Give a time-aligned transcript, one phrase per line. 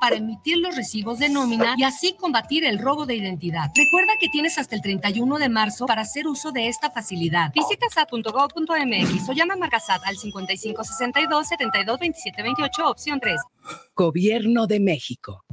[0.00, 3.70] para emitir los recibos de nómina y así combatir el robo de identidad.
[3.74, 7.52] Recuerda que tienes hasta el 31 de marzo para hacer uso de esta facilidad.
[7.54, 13.40] Visita sat.gov.mx o llama a Marcasat al 5562 72 27 28 opción 3.
[13.94, 15.44] Gobierno de México.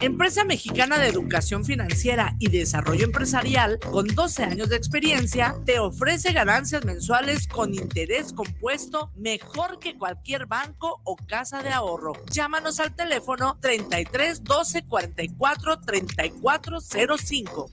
[0.00, 6.32] Empresa Mexicana de Educación Financiera y Desarrollo Empresarial, con 12 años de experiencia, te ofrece
[6.32, 12.12] ganancias mensuales con interés compuesto mejor que cualquier banco o casa de ahorro.
[12.30, 17.70] Llámanos al teléfono 33 12 44 34 05.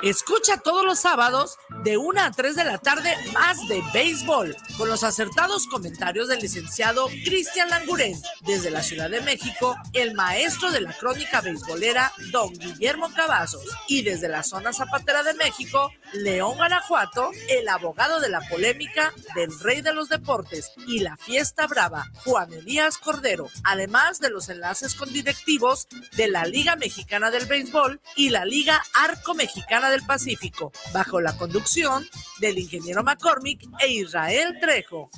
[0.05, 4.91] Escucha todos los sábados de 1 a 3 de la tarde más de béisbol con
[4.91, 8.21] los acertados comentarios del licenciado Cristian Languren.
[8.43, 13.65] Desde la Ciudad de México, el maestro de la crónica beisbolera don Guillermo Cavazos.
[13.89, 19.59] Y desde la zona zapatera de México, León Guanajuato, el abogado de la polémica del
[19.61, 24.97] rey de los deportes y la fiesta brava, Juan Elías Cordero, además de los enlaces
[24.97, 30.73] con directivos de la Liga Mexicana del Béisbol y la Liga Arco Mexicana del Pacífico,
[30.93, 32.05] bajo la conducción
[32.41, 35.09] del ingeniero McCormick e Israel Trejo.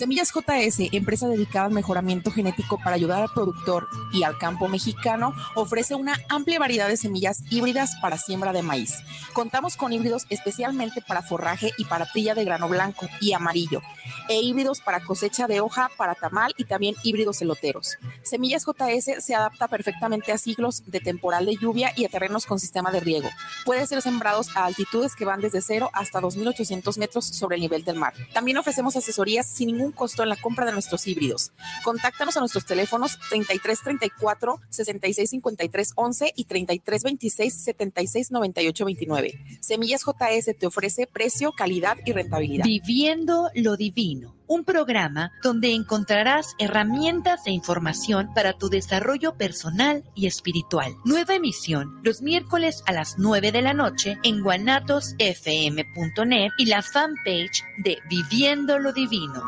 [0.00, 5.34] Semillas JS, empresa dedicada al mejoramiento genético para ayudar al productor y al campo mexicano,
[5.54, 8.94] ofrece una amplia variedad de semillas híbridas para siembra de maíz.
[9.34, 13.82] Contamos con híbridos especialmente para forraje y para trilla de grano blanco y amarillo,
[14.30, 17.98] e híbridos para cosecha de hoja, para tamal y también híbridos eloteros.
[18.22, 22.58] Semillas JS se adapta perfectamente a siglos de temporal de lluvia y a terrenos con
[22.58, 23.28] sistema de riego.
[23.66, 27.84] Puede ser sembrados a altitudes que van desde 0 hasta 2.800 metros sobre el nivel
[27.84, 28.14] del mar.
[28.32, 31.52] También ofrecemos asesorías sin ningún costo en la compra de nuestros híbridos.
[31.84, 39.58] Contáctanos a nuestros teléfonos 3334 6653 11 y 3326 76 98 29.
[39.60, 42.64] Semillas JS te ofrece precio, calidad y rentabilidad.
[42.64, 50.26] Viviendo lo divino un programa donde encontrarás herramientas e información para tu desarrollo personal y
[50.26, 50.96] espiritual.
[51.04, 57.62] Nueva emisión los miércoles a las 9 de la noche en guanatosfm.net y la fanpage
[57.78, 59.40] de Viviendo lo Divino.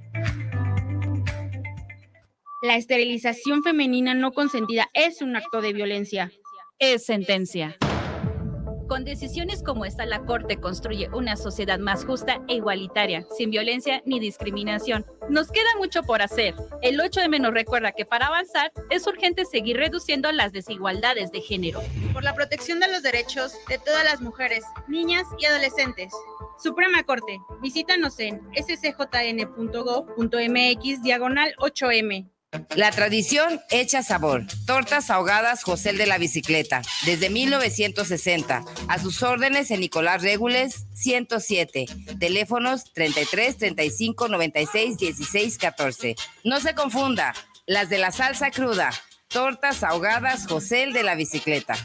[2.61, 6.31] La esterilización femenina no consentida es un acto de violencia.
[6.79, 7.77] Es sentencia.
[8.93, 14.03] Con decisiones como esta, la Corte construye una sociedad más justa e igualitaria, sin violencia
[14.05, 15.03] ni discriminación.
[15.29, 16.53] Nos queda mucho por hacer.
[16.83, 21.41] El 8 de menos recuerda que para avanzar es urgente seguir reduciendo las desigualdades de
[21.41, 21.81] género.
[22.13, 26.13] Por la protección de los derechos de todas las mujeres, niñas y adolescentes.
[26.61, 29.41] Suprema Corte, visítanos en scjn.gov.mx
[31.01, 32.32] diagonal 8M.
[32.75, 34.45] La tradición hecha sabor.
[34.65, 38.63] Tortas ahogadas José de la Bicicleta, desde 1960.
[38.87, 41.85] A sus órdenes en Nicolás Regules 107.
[42.19, 46.15] Teléfonos 33 35 96 16 14.
[46.43, 47.33] No se confunda,
[47.65, 48.91] las de la salsa cruda.
[49.27, 51.75] Tortas ahogadas José de la Bicicleta.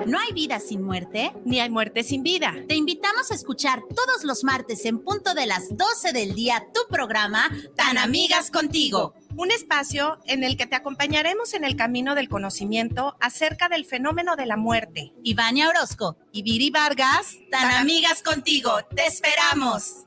[0.00, 2.52] No hay vida sin muerte, ni hay muerte sin vida.
[2.66, 6.80] Te invitamos a escuchar todos los martes en punto de las 12 del día tu
[6.92, 9.14] programa Tan Amigas Contigo.
[9.36, 14.34] Un espacio en el que te acompañaremos en el camino del conocimiento acerca del fenómeno
[14.34, 15.12] de la muerte.
[15.22, 18.72] Ivania Orozco y Viri Vargas, Tan, Amigas Contigo.
[18.96, 20.06] Te esperamos.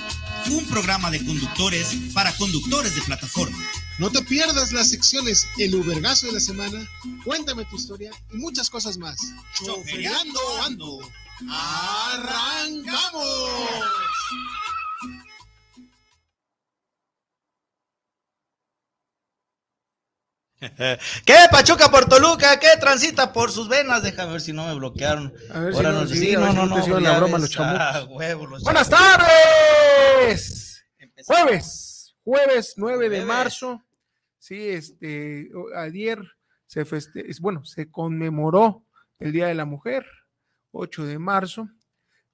[0.49, 3.57] un programa de conductores para conductores de plataforma.
[3.99, 6.89] No te pierdas las secciones El Ubergazo de la Semana,
[7.23, 9.17] Cuéntame tu historia y muchas cosas más.
[9.63, 10.99] Chofereando ando.
[11.49, 13.21] ¡Arrancamos!
[21.25, 22.59] ¿Qué Pachuca por Toluca?
[22.59, 24.03] ¿Qué transita por sus venas?
[24.03, 25.33] Déjame ver si no me bloquearon.
[25.51, 27.03] A ver Ahora si no, no, sí, sí, no, si no, no te no, hicieron
[27.03, 27.41] ya la broma ves.
[27.41, 27.79] los chamucos.
[27.81, 29.17] Ah, huevo, los Buenas chamucos.
[29.17, 30.85] tardes.
[31.25, 33.83] Jueves, jueves 9 de marzo.
[34.37, 36.19] Sí, este, ayer
[36.65, 38.85] se feste, es- bueno, se conmemoró
[39.19, 40.05] el Día de la Mujer,
[40.71, 41.67] 8 de marzo.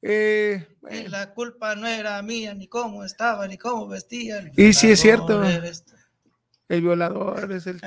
[0.02, 0.68] Eh,
[1.10, 4.52] La culpa no era mía, ni cómo estaba, ni cómo vestía.
[4.56, 5.86] y sí es cierto, eres
[6.70, 7.80] el violador es el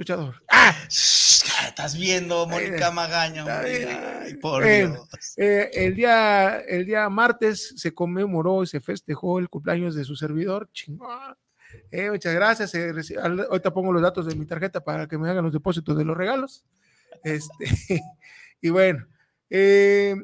[0.00, 0.42] luchador.
[0.88, 3.44] Shh, Estás viendo, Mónica Magaña.
[3.60, 5.34] Ay, por Bueno, Dios.
[5.36, 10.16] eh, el, día, el día martes se conmemoró y se festejó el cumpleaños de su
[10.16, 10.68] servidor.
[10.72, 11.36] Chingón.
[11.90, 12.74] Eh, muchas gracias.
[12.74, 12.92] eh,
[13.48, 16.16] ahorita pongo los datos de mi tarjeta para que me hagan los depósitos de los
[16.16, 16.64] regalos.
[17.22, 17.64] Este,
[18.60, 19.06] y bueno,
[19.50, 20.16] eh,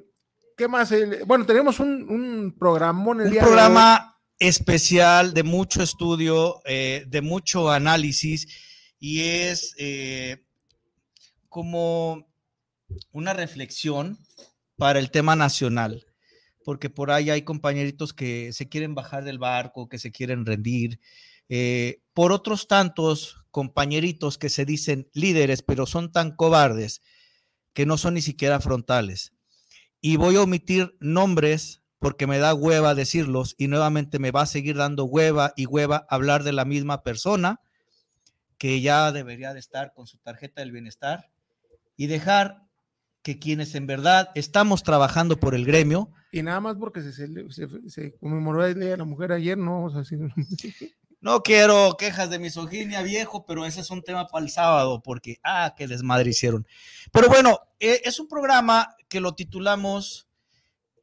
[0.56, 0.92] ¿qué más?
[1.26, 3.52] Bueno, tenemos un, un programón el Un día de hoy.
[3.52, 8.46] programa especial de mucho estudio, eh, de mucho análisis,
[8.98, 10.44] y es eh,
[11.48, 12.26] como
[13.12, 14.18] una reflexión
[14.76, 16.06] para el tema nacional,
[16.64, 21.00] porque por ahí hay compañeritos que se quieren bajar del barco, que se quieren rendir,
[21.48, 27.02] eh, por otros tantos compañeritos que se dicen líderes, pero son tan cobardes
[27.72, 29.32] que no son ni siquiera frontales.
[30.00, 34.46] Y voy a omitir nombres porque me da hueva decirlos y nuevamente me va a
[34.46, 37.60] seguir dando hueva y hueva hablar de la misma persona
[38.58, 41.30] que ya debería de estar con su tarjeta del bienestar
[41.96, 42.62] y dejar
[43.22, 47.50] que quienes en verdad estamos trabajando por el gremio, Y nada más porque se, cele-
[47.50, 49.84] se- se conmemoró el Día de la Mujer ayer, ¿no?
[49.84, 50.16] O sea, sí.
[51.20, 55.38] no quiero quejas de misoginia viejo, pero ese es un tema para el sábado porque,
[55.42, 56.66] ah, qué desmadre hicieron.
[57.12, 60.28] Pero bueno, eh, es un programa que lo titulamos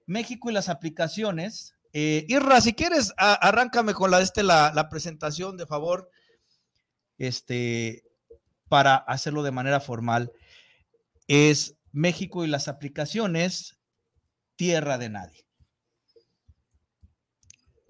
[0.05, 1.75] México y las aplicaciones.
[1.93, 6.09] Eh, Irra, si quieres, a- arráncame con la, este, la, la presentación, de favor,
[7.17, 8.03] este,
[8.69, 10.31] para hacerlo de manera formal.
[11.27, 13.79] Es México y las aplicaciones,
[14.55, 15.45] tierra de nadie.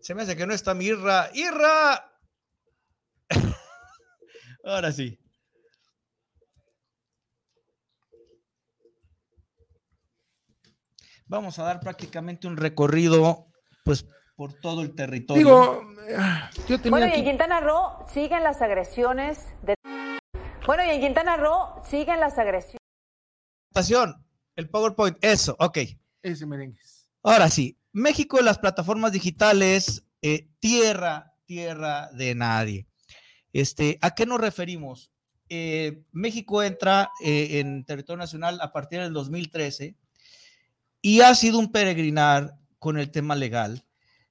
[0.03, 1.29] Se me hace que no está mi Irra.
[1.33, 2.11] ¡Irra!
[4.65, 5.17] Ahora sí.
[11.25, 13.47] Vamos a dar prácticamente un recorrido,
[13.85, 14.05] pues,
[14.35, 15.43] por todo el territorio.
[15.43, 15.87] Digo,
[16.67, 19.75] yo tenía Bueno, y aquí- en Quintana Roo siguen las agresiones de...
[20.65, 22.79] Bueno, y en Quintana Roo siguen las agresiones.
[24.55, 25.79] El PowerPoint, eso, ok.
[26.21, 26.79] Ese merengue.
[27.23, 32.87] Ahora sí, México en las plataformas digitales, eh, tierra, tierra de nadie.
[33.51, 35.11] Este, ¿A qué nos referimos?
[35.49, 39.95] Eh, México entra eh, en territorio nacional a partir del 2013
[41.01, 43.83] y ha sido un peregrinar con el tema legal.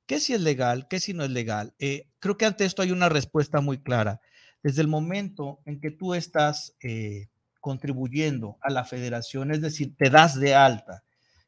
[0.07, 0.89] ¿Qué si es legal?
[0.89, 1.75] ¿Qué si no es legal?
[1.79, 4.21] Eh, creo que ante esto hay una respuesta muy clara.
[4.63, 7.29] Desde el momento en que tú estás eh,
[7.61, 11.05] contribuyendo a la federación, es decir, te das de alta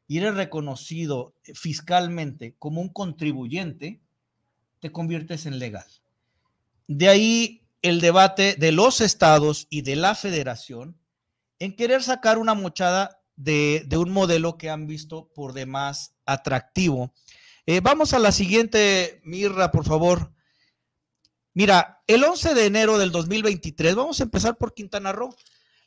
[0.07, 4.01] y eres reconocido fiscalmente como un contribuyente,
[4.79, 5.87] te conviertes en legal.
[6.87, 10.97] De ahí el debate de los estados y de la federación
[11.59, 17.13] en querer sacar una mochada de un modelo que han visto por demás atractivo.
[17.67, 20.31] Eh, vamos a la siguiente, Mirra, por favor.
[21.53, 25.35] Mira, el 11 de enero del 2023, vamos a empezar por Quintana Roo.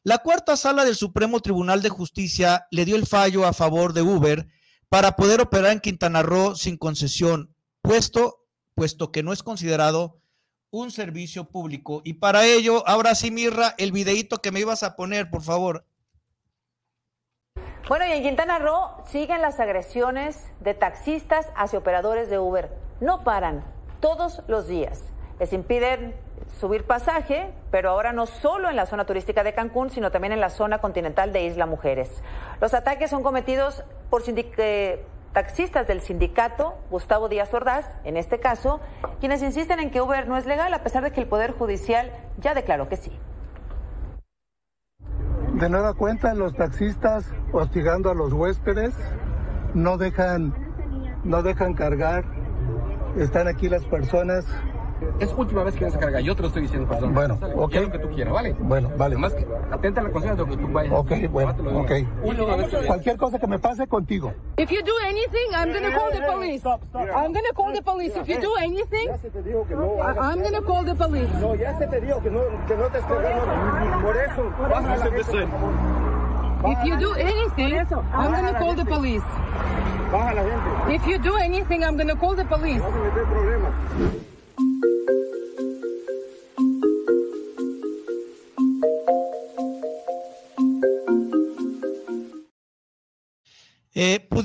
[0.02, 4.02] La cuarta sala del Supremo Tribunal de Justicia le dio el fallo a favor de
[4.02, 4.48] Uber
[4.88, 10.20] para poder operar en Quintana Roo sin concesión, puesto, puesto que no es considerado
[10.70, 12.02] un servicio público.
[12.04, 15.86] Y para ello, ahora sí, Mirra, el videíto que me ibas a poner, por favor.
[17.86, 22.70] Bueno, y en Quintana Roo siguen las agresiones de taxistas hacia operadores de Uber.
[23.00, 23.64] No paran,
[24.00, 25.04] todos los días.
[25.38, 26.14] Les impiden
[26.60, 30.40] subir pasaje, pero ahora no solo en la zona turística de Cancún, sino también en
[30.40, 32.22] la zona continental de Isla Mujeres.
[32.60, 38.80] Los ataques son cometidos por eh, taxistas del sindicato Gustavo Díaz Ordaz, en este caso,
[39.20, 42.10] quienes insisten en que Uber no es legal, a pesar de que el Poder Judicial
[42.38, 43.12] ya declaró que sí.
[45.58, 48.94] De nueva cuenta, los taxistas hostigando a los huéspedes,
[49.74, 50.54] no dejan,
[51.24, 52.24] no dejan cargar.
[53.16, 54.46] Están aquí las personas
[55.20, 56.22] Es última vez que vienes a cargar.
[56.22, 57.12] Yo te lo estoy diciendo, persona.
[57.12, 57.74] Bueno, Sale, ok.
[57.74, 58.56] lo que tú quieras, ¿vale?
[58.58, 59.16] Bueno, vale.
[59.16, 60.92] Más que atenta a la conciencia de lo que tú vayas.
[60.92, 62.24] Ok, bueno, Te ok.
[62.24, 64.32] Última vez que Cualquier cosa que me pase contigo.
[64.56, 66.64] If you do anything, I'm gonna call the police.
[66.66, 68.16] I'm gonna call the police.
[68.16, 71.30] If you do anything, I- I'm gonna call the police.
[71.40, 73.16] No, ya se te dijo que no, que no te estés
[74.02, 74.42] Por eso.
[76.66, 77.74] If you do anything,
[78.12, 79.24] I'm gonna call the police.
[80.10, 80.94] Baja la gente.
[80.94, 82.82] If you do anything, I'm gonna call the police.
[82.82, 84.27] No meter problemas.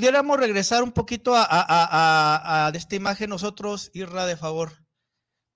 [0.04, 4.72] Pudiéramos regresar un poquito a, a- a- a- esta imagen nosotros, Irra, de favor,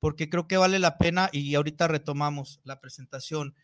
[0.00, 3.54] porque creo que vale la pena y ahorita retomamos la presentación.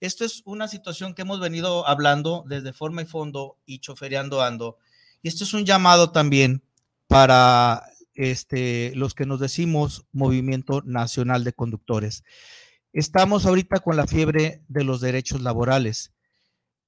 [0.00, 4.76] Esto es una situación que hemos venido hablando desde forma y fondo y chofereando ando.
[5.22, 6.62] Y esto es un llamado también
[7.06, 7.82] para
[8.12, 12.22] este, los que nos decimos Movimiento Nacional de Conductores.
[12.92, 16.12] Estamos ahorita con la fiebre de los derechos laborales,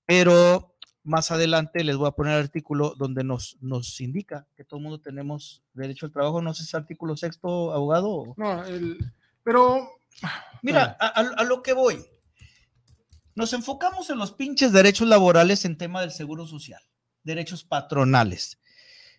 [0.05, 0.76] pero
[1.07, 4.83] más adelante les voy a poner el artículo donde nos, nos indica que todo el
[4.85, 6.43] mundo tenemos derecho al trabajo.
[6.43, 8.35] No sé si es artículo sexto, abogado.
[8.37, 8.99] No, el,
[9.43, 9.89] pero
[10.63, 12.05] Mira, a, a- a lo que voy.
[13.35, 16.81] Nos enfocamos en los pinches derechos laborales en tema del seguro social,
[17.23, 18.59] derechos patronales.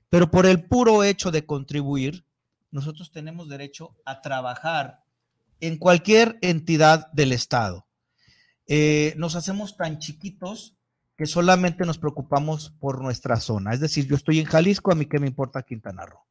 [0.10, 2.26] Pero por el puro hecho de contribuir,
[2.72, 5.04] nosotros tenemos derecho a trabajar
[5.60, 7.86] en cualquier entidad del Estado.
[8.68, 10.77] Eh, nos hacemos tan chiquitos
[11.18, 13.74] que solamente nos preocupamos por nuestra zona.
[13.74, 16.24] Es decir, yo estoy en Jalisco, a mí qué me importa Quintana Roo.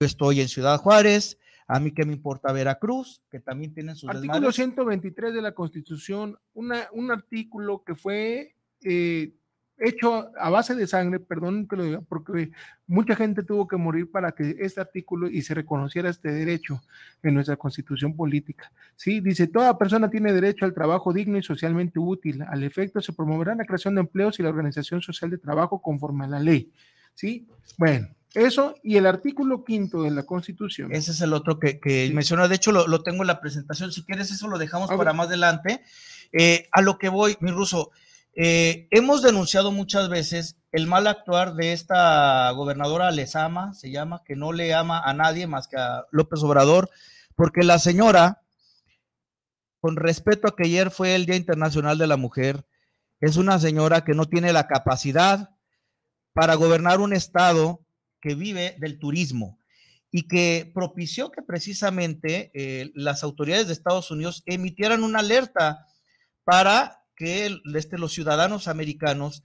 [0.00, 4.08] Yo estoy en Ciudad Juárez, a mí qué me importa Veracruz, que también tienen sus
[4.08, 4.56] Artículo desmadres.
[4.56, 9.34] 123 de la Constitución, una, un artículo que fue eh,
[9.78, 12.50] hecho a base de sangre, perdón que lo diga, porque
[12.86, 16.82] mucha gente tuvo que morir para que este artículo y se reconociera este derecho
[17.22, 18.72] en nuestra Constitución política.
[18.96, 22.42] Sí, dice, toda persona tiene derecho al trabajo digno y socialmente útil.
[22.42, 26.24] Al efecto, se promoverá la creación de empleos y la organización social de trabajo conforme
[26.24, 26.72] a la ley.
[27.14, 30.92] Sí, bueno, eso y el artículo quinto de la Constitución.
[30.92, 32.46] Ese es el otro que, que mencionó.
[32.48, 33.90] De hecho, lo, lo tengo en la presentación.
[33.92, 35.82] Si quieres, eso lo dejamos A para más adelante.
[36.32, 37.90] Eh, a lo que voy, mi ruso.
[38.34, 44.36] Eh, hemos denunciado muchas veces el mal actuar de esta gobernadora Lezama, se llama, que
[44.36, 46.90] no le ama a nadie más que a López Obrador,
[47.34, 48.42] porque la señora,
[49.80, 52.66] con respeto a que ayer fue el Día Internacional de la Mujer,
[53.20, 55.50] es una señora que no tiene la capacidad
[56.32, 57.84] para gobernar un estado
[58.20, 59.58] que vive del turismo
[60.10, 65.86] y que propició que precisamente eh, las autoridades de Estados Unidos emitieran una alerta
[66.44, 69.42] para que el- este, los ciudadanos americanos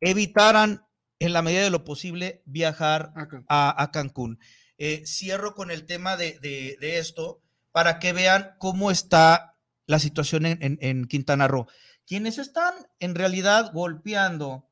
[0.00, 0.82] evitaran
[1.18, 3.12] en la medida de lo posible viajar
[3.48, 4.38] a, a Cancún.
[4.78, 9.56] Eh, cierro con el tema de, de- de esto para que vean cómo está
[9.86, 11.66] la situación en, en- en Quintana Roo.
[12.06, 14.68] Quienes están en realidad golpeando,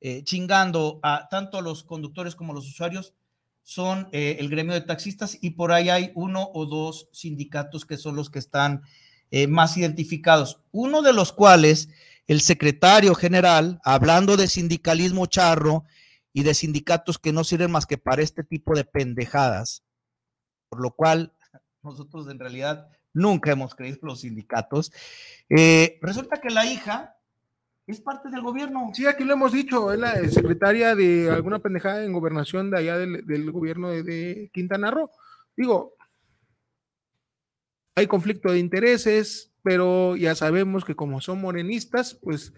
[0.00, 3.14] eh, chingando a tanto a los conductores como a los usuarios
[3.62, 7.98] son eh, el gremio de taxistas y por ahí hay uno o dos sindicatos que
[7.98, 8.82] son los que están
[9.30, 10.60] eh, más identificados.
[10.72, 11.88] Uno de los cuales,
[12.26, 15.84] el secretario general, hablando de sindicalismo charro
[16.32, 19.84] y de sindicatos que no sirven más que para este tipo de pendejadas,
[20.68, 21.32] por lo cual
[21.82, 24.92] nosotros en realidad nunca hemos creído los sindicatos.
[25.48, 27.16] Eh, resulta que la hija
[27.86, 28.90] es parte del gobierno.
[28.94, 32.98] Sí, aquí lo hemos dicho, es la secretaria de alguna pendejada en gobernación de allá
[32.98, 35.10] del, del gobierno de, de Quintana Roo.
[35.56, 35.94] Digo,
[37.94, 42.52] hay conflicto de intereses, pero ya sabemos que como son morenistas, pues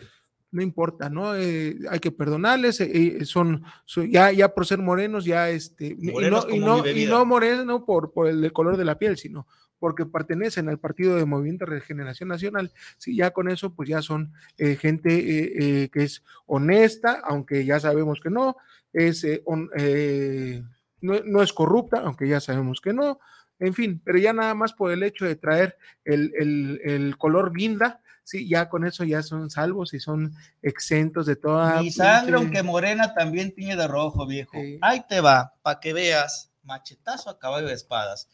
[0.50, 1.34] no importa, ¿no?
[1.34, 5.96] Eh, hay que perdonarles, eh, eh, son, son- ya, ya por ser morenos, ya este,
[5.98, 9.16] y Morenos no, y no, y no moreno por, por el color de la piel,
[9.16, 9.46] sino
[9.78, 12.70] porque pertenecen al Partido de Movimiento de Regeneración Nacional.
[12.98, 17.64] Sí, ya con eso, pues ya son eh, gente eh, eh, que es honesta, aunque
[17.64, 18.56] ya sabemos que no,
[18.92, 19.42] es, eh,
[21.00, 23.18] no, no es corrupta, aunque ya sabemos que no,
[23.62, 27.52] en fin, pero ya nada más por el hecho de traer el, el- el color
[27.56, 31.80] guinda, sí, ya con eso ya son salvos y son exentos de toda...
[31.82, 34.56] Mi sangre, aunque morena, también tiñe de rojo, viejo.
[34.80, 38.28] Ahí te va, para que veas, machetazo a caballo de espadas.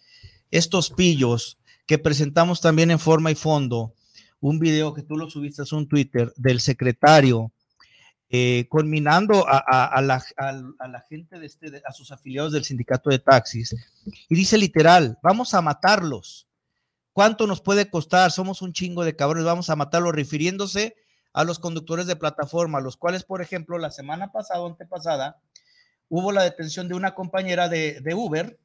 [0.50, 3.94] Estos pillos que presentamos también en forma y fondo,
[4.40, 7.50] un video que tú lo subiste a un Twitter del secretario,
[8.30, 10.20] eh, conminando a, la,
[11.08, 13.74] gente de este, a sus afiliados del sindicato de taxis,
[14.28, 16.46] y dice literal, vamos a matarlos.
[17.12, 18.30] ¿Cuánto nos puede costar?
[18.30, 20.94] Somos un chingo de cabrones, vamos a matarlos, refiriéndose
[21.32, 25.40] a los conductores de plataforma, los cuales, por ejemplo, la semana pasada antepasada,
[26.08, 28.58] hubo la detención de una compañera de, de Uber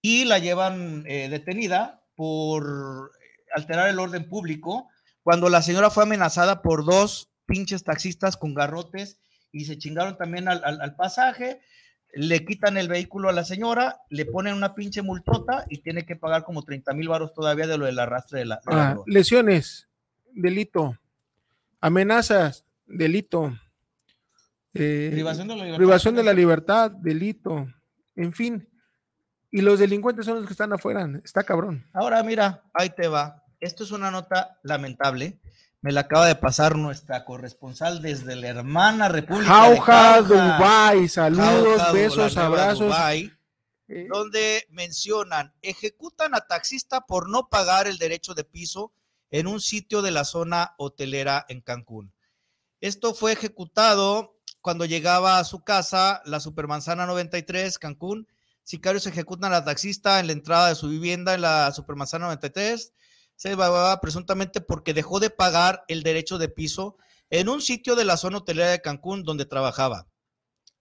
[0.00, 3.12] y la llevan eh, detenida por
[3.54, 4.88] alterar el orden público
[5.22, 9.18] cuando la señora fue amenazada por dos pinches taxistas con garrotes
[9.50, 11.60] y se chingaron también al, al- al pasaje,
[12.14, 16.16] le quitan el vehículo a la señora, le ponen una pinche multota y tiene que
[16.16, 18.56] pagar como 30 mil varos todavía de lo del arrastre de la...
[18.56, 19.88] de Ah, lesiones,
[20.32, 20.98] delito.
[21.80, 23.56] Amenazas, delito.
[24.74, 25.78] Eh, Privación de la libertad.
[25.78, 27.66] privación de la libertad, delito.
[28.16, 28.68] En fin.
[29.50, 31.08] Y los delincuentes son los que están afuera.
[31.24, 31.86] Está cabrón.
[31.92, 33.42] Ahora mira, ahí te va.
[33.60, 35.38] Esto es una nota lamentable.
[35.82, 40.56] Me la acaba de pasar nuestra corresponsal desde la hermana República de Jauja, Jauja.
[40.56, 41.08] Dubái.
[41.08, 42.94] Saludos, Jauja, besos, abrazos.
[43.88, 48.92] Eh, donde mencionan, ejecutan a taxista por no pagar el derecho de piso
[49.32, 52.14] en un sitio de la zona hotelera en Cancún.
[52.80, 58.28] Esto fue ejecutado cuando llegaba a su casa, la Supermanzana 93, Cancún.
[58.62, 62.92] Sicarios ejecutan a la taxista en la entrada de su vivienda en la Supermanzana 93.
[63.36, 66.96] Se evaluaba presuntamente porque dejó de pagar el derecho de piso
[67.30, 70.06] en un sitio de la zona hotelera de Cancún donde trabajaba.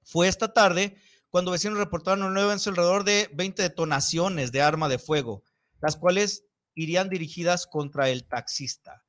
[0.03, 0.97] Fue esta tarde
[1.29, 5.43] cuando vecinos reportaron un nuevo alrededor de 20 detonaciones de arma de fuego,
[5.79, 6.43] las cuales
[6.75, 9.05] irían dirigidas contra el taxista.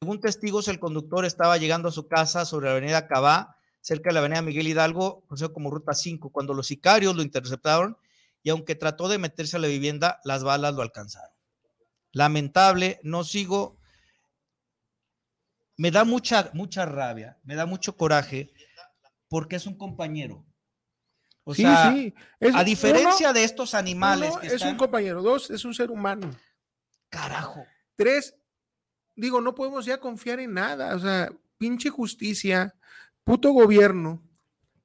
[0.00, 4.14] Según testigos, el conductor estaba llegando a su casa sobre la avenida Cabá, cerca de
[4.14, 7.98] la avenida Miguel Hidalgo, conocido como Ruta 5, cuando los sicarios lo interceptaron
[8.42, 11.35] y aunque trató de meterse a la vivienda, las balas lo alcanzaron.
[12.16, 13.76] Lamentable, no sigo.
[15.76, 18.50] Me da mucha, mucha rabia, me da mucho coraje,
[19.28, 20.46] porque es un compañero.
[21.44, 22.14] O Sí, sea, sí.
[22.40, 25.20] Es- a diferencia uno- de estos animales uno que es un compañero.
[25.22, 26.30] Dos, es un ser humano.
[27.10, 27.66] Carajo.
[27.96, 28.34] Tres,
[29.14, 30.96] digo, no podemos ya confiar en nada.
[30.96, 32.74] O sea, pinche justicia,
[33.24, 34.22] puto gobierno.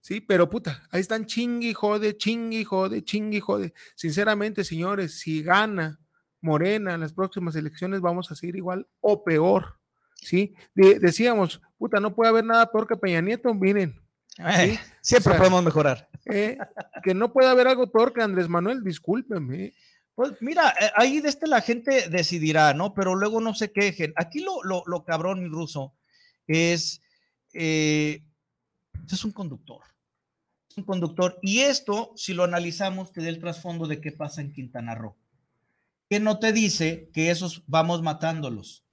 [0.02, 3.74] Sí, pero puta, ahí están chingui jode, chingui jode, chingui jode.
[3.96, 6.01] Sinceramente, señores, si gana
[6.42, 9.80] Morena en las próximas elecciones, vamos a seguir igual o peor.
[10.16, 14.00] Sí, De- decíamos, puta, no puede haber nada peor que Peña Nieto, miren.
[14.38, 16.08] Eh, siempre podemos mejorar.
[16.26, 16.58] eh,
[17.04, 19.74] que no puede haber algo peor que Andrés Manuel, discúlpeme.
[20.16, 22.94] Pues mira, eh, ahí de este la gente decidirá, ¿no?
[22.94, 24.14] Pero luego no se quejen.
[24.16, 25.96] Aquí lo, lo, lo cabrón, mi ruso,
[26.48, 27.02] es,
[27.54, 28.24] eh,
[29.12, 29.82] es un conductor.
[30.70, 31.40] Es un conductor.
[31.42, 35.16] Y esto, si lo analizamos, te da el trasfondo de qué pasa en Quintana Roo.
[36.12, 38.84] Que no te dice que esos vamos matándolos.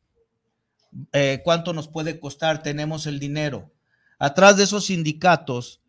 [1.12, 2.62] Eh, ¿Cuánto nos puede costar?
[2.62, 3.72] Tenemos el dinero.
[4.20, 5.82] Atrás de esos sindicatos,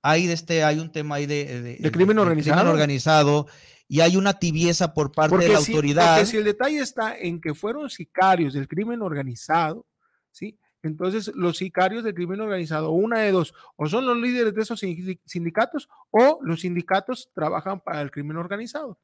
[0.00, 2.70] hay, de este, hay un tema ahí de, de- crimen organizado.
[2.70, 3.46] organizado
[3.88, 6.14] y hay una tibieza por parte de la si, autoridad.
[6.18, 9.84] porque si el detalle está en que fueron sicarios del crimen organizado,
[10.30, 10.56] ¿sí?
[10.84, 14.78] Entonces, los sicarios del crimen organizado, una de dos, o son los líderes de esos
[14.78, 19.00] sin- sindicatos, o los sindicatos trabajan para el crimen organizado.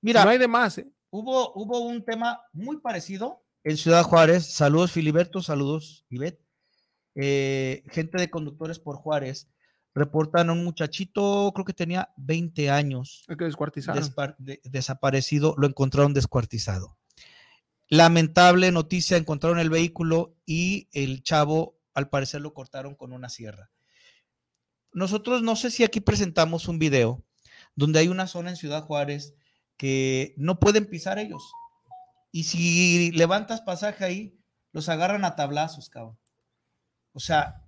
[0.00, 0.78] Mira, no hay de más.
[0.78, 0.90] ¿eh?
[1.10, 4.46] Hubo, hubo un tema muy parecido en Ciudad Juárez.
[4.46, 5.42] Saludos, Filiberto.
[5.42, 6.40] Saludos, Ivette.
[7.14, 9.48] Eh, gente de conductores por Juárez
[9.94, 13.24] reportan a un muchachito, creo que tenía 20 años,
[13.94, 14.00] que
[14.38, 16.96] de- desaparecido, lo encontraron descuartizado.
[17.88, 23.70] Lamentable noticia, encontraron el vehículo y el chavo, al parecer, lo cortaron con una sierra.
[24.92, 27.24] Nosotros no sé si aquí presentamos un video
[27.74, 29.34] donde hay una zona en Ciudad Juárez
[29.78, 31.50] que no pueden pisar ellos.
[32.30, 34.38] Y si levantas pasaje ahí,
[34.72, 36.18] los agarran a tablazos, cabrón.
[37.12, 37.62] O sea,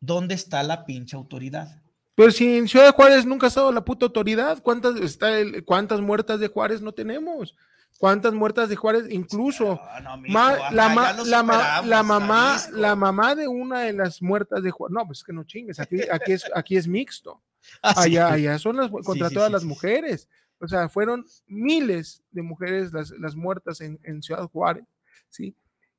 [0.00, 1.80] ¿dónde está la pinche autoridad?
[2.16, 5.64] Pero si en Ciudad de Juárez nunca ha estado la puta autoridad, ¿cuántas, está el-
[5.64, 7.54] ¿cuántas muertas de Juárez no tenemos?
[7.98, 9.04] ¿Cuántas muertas de Juárez?
[9.10, 9.78] Incluso
[10.20, 14.20] mijo, ma- ajá, la, ma- la ma- la mamá, la mamá de una de las
[14.22, 14.94] muertas de Juárez.
[14.94, 17.40] No, pues es que no chingues, aquí, aquí, es, aquí es mixto.
[17.82, 18.00] Ah, sí.
[18.16, 20.28] allá, allá son las contra sí, todas las mujeres.
[20.60, 24.84] O sea, fueron miles de mujeres las, las muertas en, en Ciudad Juárez,
[25.28, 25.56] ¿sí?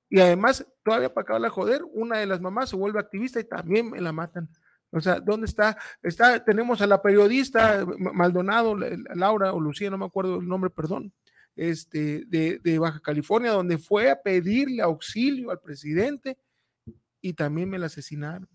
[0.10, 3.43] Y además, todavía para acabar la joder, una de las mamás se vuelve activista y
[3.45, 4.50] también me la matan.
[4.91, 5.78] O sea, ¿dónde está?
[6.04, 10.39] Está, tenemos a la periodista Ma- Maldonado, la- la- Laura o Lucía, no me acuerdo
[10.39, 11.13] el nombre, perdón,
[11.56, 16.38] este, de, de Baja California, donde fue a pedirle auxilio al presidente
[17.21, 18.50] y también me la asesinaron.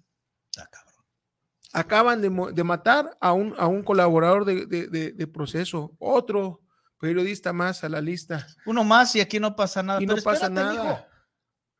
[1.79, 6.62] Acaban de, de matar a un, a un colaborador de, de- proceso, otro
[6.99, 8.47] periodista más a la lista.
[8.65, 10.03] Uno más y aquí no pasa nada.
[10.03, 10.73] Y no pasa espérate, nada.
[10.83, 10.99] mijo.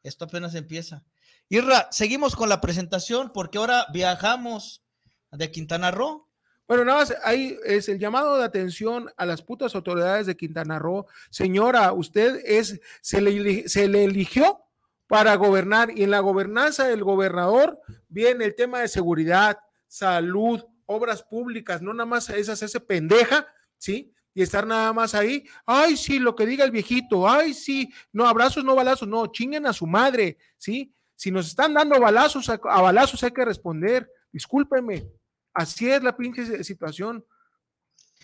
[0.03, 1.03] Esto apenas empieza.
[1.49, 4.85] Irra, seguimos con la presentación porque ahora viajamos
[5.33, 6.29] de Quintana Roo.
[6.69, 10.79] Bueno, nada más, ahí es el llamado de atención a las putas autoridades de Quintana
[10.79, 11.07] Roo.
[11.31, 14.61] Señora, usted es, se le, se le eligió
[15.07, 21.23] para gobernar y en la gobernanza del gobernador viene el tema de seguridad, salud, obras
[21.23, 23.47] públicas, no nada más es hacerse pendeja,
[23.79, 24.13] ¿sí?
[24.37, 25.49] y estar nada más ahí.
[25.65, 27.27] Ay, sí, lo que diga el viejito.
[27.27, 30.95] Ay, sí, no, abrazos, no balazos, no, chinguen a su madre, ¿sí?
[31.15, 34.07] Si nos están dando balazos, a, a balazos hay que responder.
[34.31, 35.09] Discúlpeme,
[35.55, 37.25] así es la pinche situación.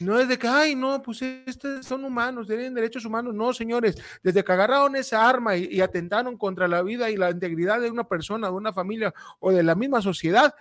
[0.00, 3.34] No es de que, ay, no, pues estos son humanos, tienen derechos humanos.
[3.34, 7.30] No, señores, desde que agarraron esa arma y, y, atentaron contra la vida y la
[7.30, 10.54] integridad de una persona, de una familia o de la misma sociedad,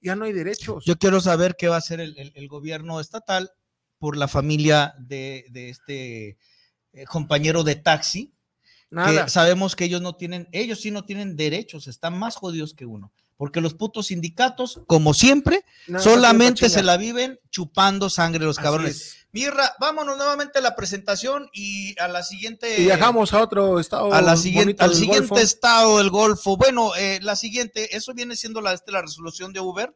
[0.00, 0.84] ya no hay derechos.
[0.86, 3.52] Yo quiero saber qué va a hacer el, el, el gobierno estatal
[3.98, 6.38] por la familia de, de este
[6.92, 8.32] eh, compañero de taxi.
[8.90, 9.24] Nada.
[9.24, 12.86] Que sabemos que ellos no tienen, ellos sí no tienen derechos, están más jodidos que
[12.86, 15.64] uno porque los putos sindicatos, como siempre,
[15.98, 18.96] solamente se la viven chupando sangre los Así cabrones.
[18.96, 19.14] es.
[19.32, 22.80] Mirra, vámonos nuevamente a la presentación y a la siguiente.
[22.80, 24.12] Y viajamos a otro estado.
[24.12, 25.38] a la siguiente, al siguiente Golfo.
[25.38, 26.56] estado del Golfo.
[26.56, 29.94] Bueno, eh, la siguiente, eso viene siendo la, este, la resolución de Uber,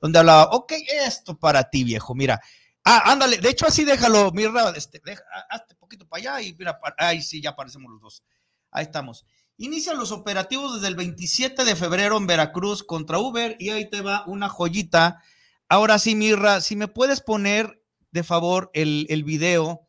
[0.00, 0.72] donde hablaba, ok,
[1.06, 2.40] esto para ti, viejo, mira.
[2.84, 6.78] Ah, ándale, de hecho así déjalo, Mirra, este, deja, hazte poquito para allá y mira,
[6.78, 8.22] pa- ahí sí, ya aparecemos los dos.
[8.70, 9.24] Ahí estamos.
[9.56, 14.00] Inician los operativos desde el 27 de febrero en Veracruz contra Uber y ahí te
[14.00, 15.22] va una joyita.
[15.68, 19.86] Ahora sí, Mirra, si me puedes poner de favor el, el video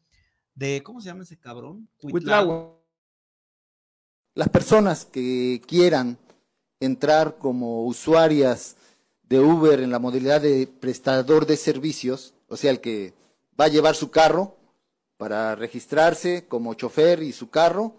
[0.53, 1.89] de, ¿cómo se llama ese cabrón?
[1.99, 2.79] Cuitlagua.
[4.35, 6.17] Las personas que quieran
[6.79, 8.75] entrar como usuarias
[9.23, 13.13] de Uber en la modalidad de prestador de servicios, o sea, el que
[13.59, 14.57] va a llevar su carro
[15.17, 17.97] para registrarse como chofer y su carro,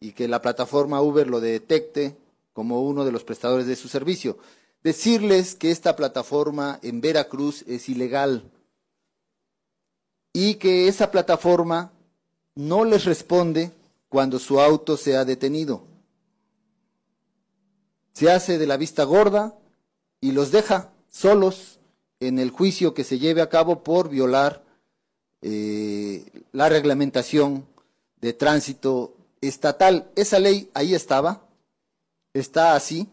[0.00, 2.16] y que la plataforma Uber lo detecte
[2.52, 4.38] como uno de los prestadores de su servicio.
[4.82, 8.50] Decirles que esta plataforma en Veracruz es ilegal
[10.32, 11.92] y que esa plataforma
[12.54, 13.72] no les responde
[14.08, 15.84] cuando su auto sea detenido.
[18.12, 19.54] Se hace de la vista gorda
[20.20, 21.78] y los deja solos
[22.20, 24.64] en el juicio que se lleve a cabo por violar
[25.42, 27.66] eh, la reglamentación
[28.20, 30.10] de tránsito estatal.
[30.16, 31.42] Esa ley ahí estaba,
[32.32, 33.08] está así,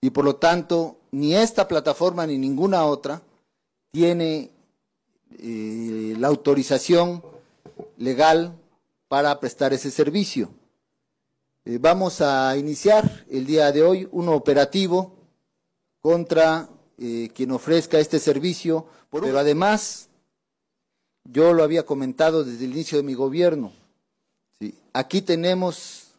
[0.00, 3.22] y por lo tanto ni esta plataforma ni ninguna otra
[3.90, 4.50] tiene
[5.38, 7.22] eh, la autorización
[7.96, 8.58] legal
[9.08, 10.50] para prestar ese servicio.
[11.64, 15.14] Eh, vamos a iniciar el día de hoy un operativo
[16.00, 20.08] contra eh, quien ofrezca este servicio, pero además,
[21.24, 23.72] yo lo había comentado desde el inicio de mi gobierno.
[24.94, 26.14] Aquí tenemos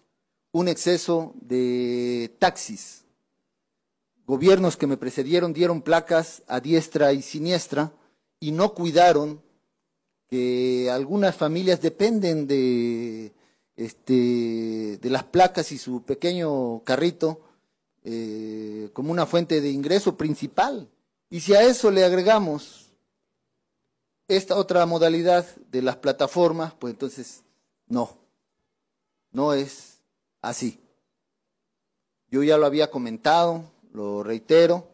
[0.52, 3.04] un exceso de taxis.
[4.28, 7.92] Gobiernos que me precedieron dieron placas a diestra y siniestra
[8.40, 9.42] y no cuidaron
[10.28, 13.34] que algunas familias dependen de,
[13.76, 17.42] este, de las placas y su pequeño carrito
[18.04, 20.90] eh, como una fuente de ingreso principal.
[21.30, 22.92] Y si a eso le agregamos
[24.28, 27.44] esta otra modalidad de las plataformas, pues entonces
[27.88, 28.25] no,
[29.36, 30.02] no es
[30.42, 30.80] así.
[32.28, 34.90] Yo ya lo había comentado, lo reitero.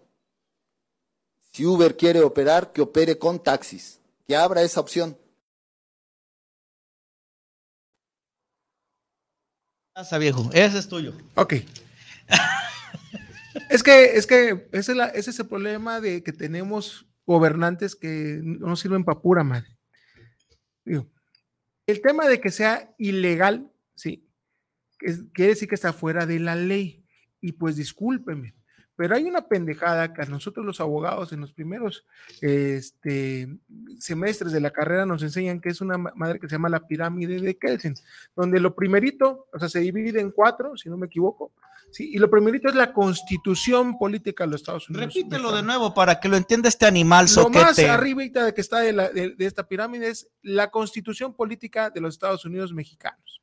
[1.52, 5.16] Si Uber quiere operar, que opere con taxis, que abra esa opción.
[9.94, 11.14] Casa, viejo, ese es tuyo.
[11.36, 11.54] Ok.
[13.70, 17.96] es que, es que ese es, la- ese es el problema de que tenemos gobernantes
[17.96, 19.78] que no sirven para pura madre.
[20.84, 21.08] Digo,
[21.86, 24.28] el tema de que sea ilegal, sí,
[25.02, 27.04] es- quiere decir que está fuera de la ley.
[27.42, 28.54] Y pues discúlpeme,
[28.96, 32.06] pero hay una pendejada que a nosotros los abogados en los primeros
[32.40, 33.48] este,
[33.98, 36.86] semestres de la carrera nos enseñan que es una ma- madre que se llama la
[36.88, 37.96] pirámide de Kelsen,
[38.36, 41.52] donde lo primerito, o sea, se divide en cuatro, si no me equivoco,
[41.92, 45.14] sí, y lo primerito es la constitución política de los Estados Unidos.
[45.16, 47.90] Repítelo de nuevo para que lo entienda este animal Lo más soquete.
[47.90, 52.02] arribita de que está de, la- de- de esta pirámide es la constitución política de
[52.02, 53.42] los Estados Unidos mexicanos.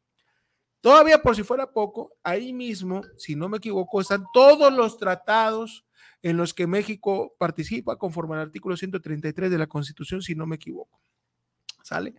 [0.80, 5.84] Todavía por si fuera poco, ahí mismo, si no me equivoco, están todos los tratados
[6.22, 10.56] en los que México participa conforme al artículo 133 de la Constitución, si no me
[10.56, 11.00] equivoco.
[11.82, 12.14] ¿Sale?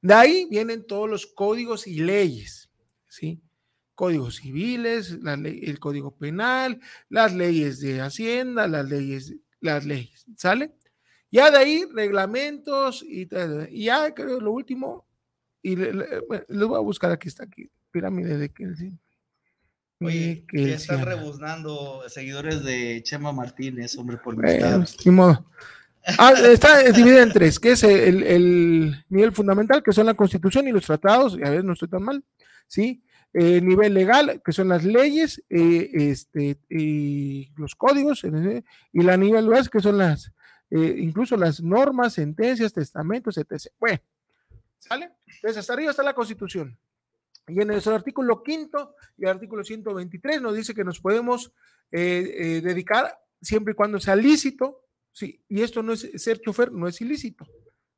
[0.00, 2.70] De ahí vienen todos los códigos y leyes,
[3.08, 3.40] ¿sí?
[3.94, 10.74] Códigos civiles, el código penal, las leyes de Hacienda, las leyes, las leyes, ¿sale?
[11.30, 13.28] Ya de ahí, reglamentos y,
[13.70, 15.06] y ya creo lo último,
[15.62, 18.98] y les voy a buscar aquí, está aquí, pirámide de Kelsen.
[20.00, 25.46] Oye, que están rebuznando seguidores de Chema Martínez, hombre, por ni modo.
[26.18, 30.66] Ah, está dividida en tres, que es el, el nivel fundamental, que son la constitución
[30.66, 32.24] y los tratados, y a ver, no estoy tan mal,
[32.66, 33.04] ¿sí?
[33.32, 39.16] Eh, nivel legal, que son las leyes, eh, este, y los códigos, eh, y la
[39.16, 40.32] nivel base, que son las,
[40.70, 43.70] eh, incluso las normas, sentencias, testamentos, etc.
[43.78, 44.00] Bueno,
[44.82, 45.12] ¿Sale?
[45.26, 46.76] Entonces, hasta arriba está la Constitución.
[47.52, 51.52] Y en el artículo quinto y el artículo 123 nos dice que nos podemos
[51.90, 56.72] eh, eh, dedicar siempre y cuando sea lícito, sí, y esto no es ser chofer,
[56.72, 57.46] no es ilícito,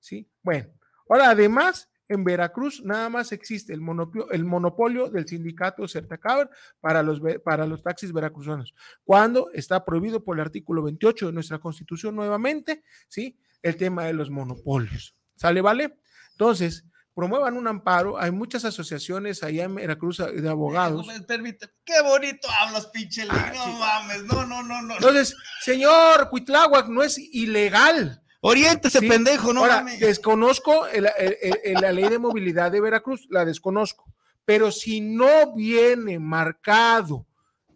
[0.00, 0.28] sí.
[0.42, 0.70] Bueno,
[1.08, 7.02] ahora además en Veracruz nada más existe el monopolio, el monopolio del sindicato Certacaber para
[7.02, 12.16] los, para los taxis veracruzanos, cuando está prohibido por el artículo 28 de nuestra constitución
[12.16, 13.38] nuevamente, ¿sí?
[13.62, 15.16] El tema de los monopolios.
[15.36, 15.98] ¿Sale, vale?
[16.32, 18.18] Entonces, promuevan un amparo.
[18.18, 21.06] Hay muchas asociaciones allá en Veracruz de abogados.
[21.26, 24.94] Permíteme, qué bonito hablas, pinche Lin, no mames, no, no, no, no.
[24.96, 28.20] Entonces, señor Cuitláhuac, no es ilegal.
[28.40, 30.00] Oriéntese, pendejo, no Ahora, mames.
[30.00, 34.04] desconozco el- el- el- el- la ley de movilidad de Veracruz, la desconozco.
[34.44, 37.26] Pero si no viene marcado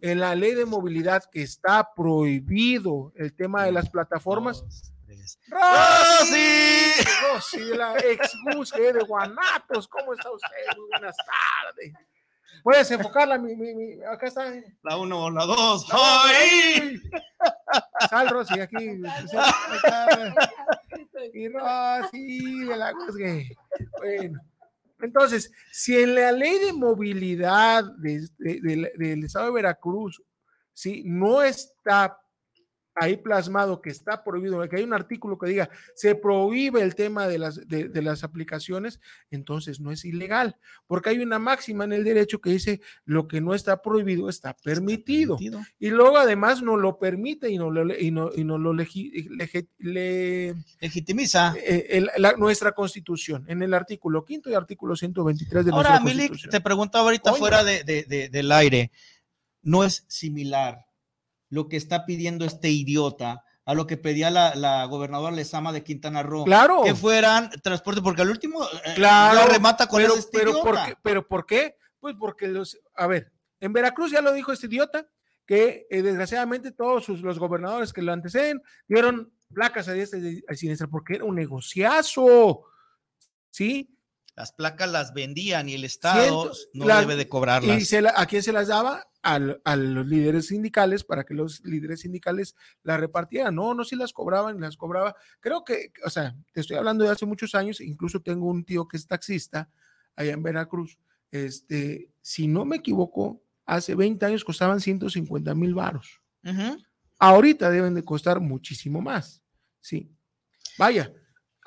[0.01, 4.63] en la ley de movilidad que está prohibido el tema de las plataformas.
[5.49, 8.33] Rosy, Rosy, de la ex
[8.93, 10.77] de Guanatos, ¿cómo está usted?
[10.77, 11.93] Muy buenas tardes.
[12.63, 14.51] Puedes enfocarla, mi, mi- mi- acá está.
[14.83, 15.85] La uno, la dos.
[15.91, 16.99] ¡Ay!
[18.09, 18.99] Sal, Rosy, aquí.
[21.33, 22.93] Y Rosy de la.
[23.97, 24.39] Bueno.
[25.01, 30.21] Entonces, si en la ley de movilidad de- de- de- del estado de Veracruz,
[30.73, 32.17] si no está
[32.99, 37.27] ahí plasmado que está prohibido, que hay un artículo que diga se prohíbe el tema
[37.27, 38.99] de las, de, de las aplicaciones,
[39.31, 40.57] entonces no es ilegal,
[40.87, 44.53] porque hay una máxima en el derecho que dice lo que no está prohibido está
[44.55, 45.37] permitido.
[45.79, 49.27] Y luego además no lo permite y no lo, y no, y no lo legi-
[49.79, 55.71] le- legitimiza eh, el- la- nuestra constitución en el artículo quinto y artículo 123 de
[55.71, 56.51] Ahora, nuestra Milik, constitución.
[56.51, 57.39] te preguntaba ahorita Oye.
[57.39, 58.91] fuera de, de- de- del aire,
[59.61, 60.85] ¿no es similar
[61.49, 65.83] lo que está pidiendo este idiota a lo que pedía la, la gobernadora Lezama de
[65.83, 66.45] Quintana Roo?
[66.45, 66.81] Claro.
[66.83, 70.63] Que fueran transporte, porque al último eh, Claro, ya remata con pero, este pero, idiota.
[70.69, 71.75] ¿por qué, pero ¿por qué?
[71.99, 75.07] Pues porque los, a ver, en Veracruz ya lo dijo este idiota,
[75.45, 80.43] que eh, desgraciadamente todos sus- los gobernadores que lo anteceden dieron placas a diestra y
[80.55, 82.63] siniestra porque era un negociazo,
[83.49, 83.95] ¿sí?
[84.39, 87.81] Las placas las vendían y el Estado no las- debe de cobrarlas.
[87.81, 89.05] ¿Y se la- a quién se las daba?
[89.21, 93.53] Al- a los líderes sindicales para que los líderes sindicales las repartieran.
[93.53, 95.13] No, no, si las cobraban, las cobraba.
[95.41, 98.87] Creo que, o sea, te estoy hablando de hace muchos años, incluso tengo un tío
[98.87, 99.69] que es taxista
[100.15, 100.97] allá en Veracruz.
[101.31, 106.21] Este, si no me equivoco, hace 20 años costaban 150 mil varos.
[107.19, 109.43] Ahorita deben de costar muchísimo más.
[109.81, 110.09] Sí.
[110.77, 111.11] Vaya,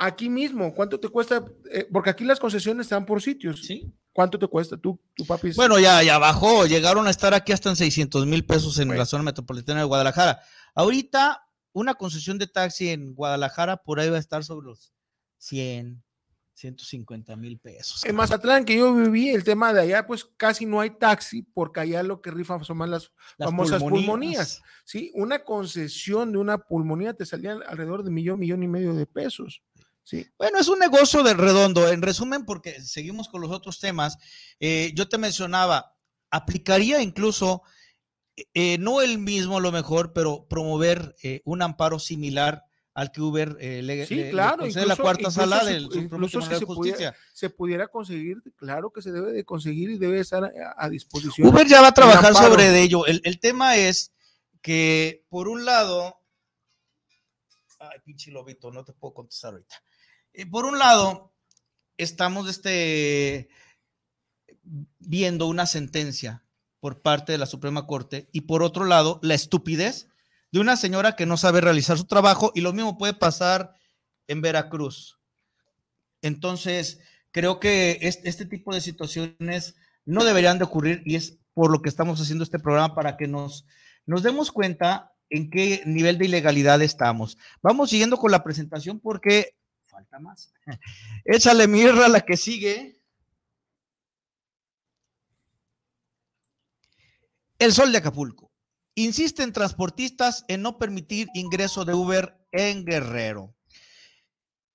[0.03, 1.45] aquí mismo, ¿cuánto te cuesta?
[1.71, 3.63] Eh, porque aquí las concesiones están por sitios.
[3.65, 3.93] Sí.
[4.13, 4.77] ¿Cuánto te cuesta?
[4.77, 5.53] Tú, tu papi.
[5.53, 9.07] Bueno, ya, ya bajó, llegaron a estar aquí hasta en 600 mil pesos en la
[9.07, 10.41] zona metropolitana de Guadalajara.
[10.75, 14.93] Ahorita, una concesión de taxi en Guadalajara por ahí va a estar sobre los
[15.39, 16.03] 100,
[16.55, 18.05] 150 mil pesos.
[18.05, 21.81] En Mazatlán, que yo viví, el tema de allá, pues casi no hay taxi, porque
[21.81, 24.07] allá lo que rifa son más las, Las famosas pulmonías.
[24.11, 24.63] pulmonías.
[24.85, 29.07] Sí, una concesión de una pulmonía te salía alrededor de millón, millón y medio de
[29.07, 29.63] pesos.
[30.05, 30.27] Sí.
[30.37, 31.89] Bueno, es un negocio de redondo.
[31.89, 34.19] En resumen, porque seguimos con los otros temas,
[34.61, 35.95] eh, yo te mencionaba,
[36.31, 37.63] aplicaría incluso,
[38.55, 43.23] eh, no el mismo a lo mejor, pero promover eh, un amparo similar al que
[43.23, 44.59] Uber eh, le, Sí, le- le claro.
[44.59, 47.17] concede la cuarta incluso sala del Supremo incluso de se pudiera, Justicia.
[47.33, 51.49] se pudiera conseguir, claro que se debe de conseguir y debe estar a, a disposición.
[51.49, 53.07] Uber ya va a trabajar sobre de ello.
[53.07, 54.13] El, el tema es
[54.61, 56.19] que, por un lado,
[57.79, 59.77] ay, pinche lobito, no te puedo contestar ahorita.
[60.35, 61.33] Eh, por un lado,
[61.97, 63.49] estamos este,
[64.99, 66.45] viendo una sentencia
[66.81, 70.09] por parte de la Suprema Corte y por otro lado, la estupidez
[70.51, 73.75] de una señora que no sabe realizar su trabajo y lo mismo puede pasar
[74.27, 75.19] en Veracruz.
[76.23, 81.71] Entonces, creo que es- este tipo de situaciones no deberían de ocurrir y es por
[81.71, 83.67] lo que estamos haciendo este programa para que nos,
[84.07, 87.39] nos demos cuenta en qué nivel de ilegalidad estamos.
[87.63, 89.55] Vamos siguiendo con la presentación porque
[89.93, 90.53] falta más.
[91.25, 92.99] Échale mirra a la que sigue.
[97.59, 98.51] El Sol de Acapulco.
[98.97, 103.55] Insisten transportistas en no permitir ingreso de Uber en Guerrero.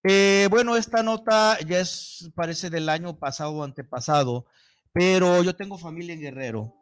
[0.04, 4.46] Eh, bueno, esta nota ya es, parece del año pasado o antepasado,
[4.94, 6.74] pero yo tengo familia en Guerrero.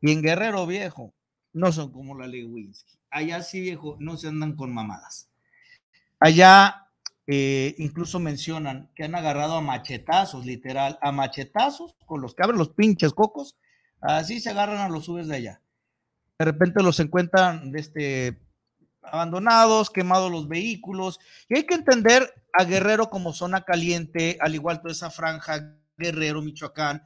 [0.00, 1.14] Y en Guerrero, viejo,
[1.52, 2.98] no son como la Lewinsky.
[3.10, 5.28] Allá sí, viejo, no se andan con mamadas.
[6.18, 6.89] Allá
[7.32, 12.58] eh, incluso mencionan que han agarrado a machetazos, literal, a machetazos con los que abren
[12.58, 13.56] los pinches cocos.
[14.00, 15.60] Así se agarran a los subes de allá.
[16.38, 18.40] De repente los encuentran este,
[19.02, 21.20] abandonados, quemados los vehículos.
[21.48, 26.40] Y hay que entender a Guerrero como zona caliente, al igual toda esa franja, Guerrero,
[26.42, 27.02] Michoacán,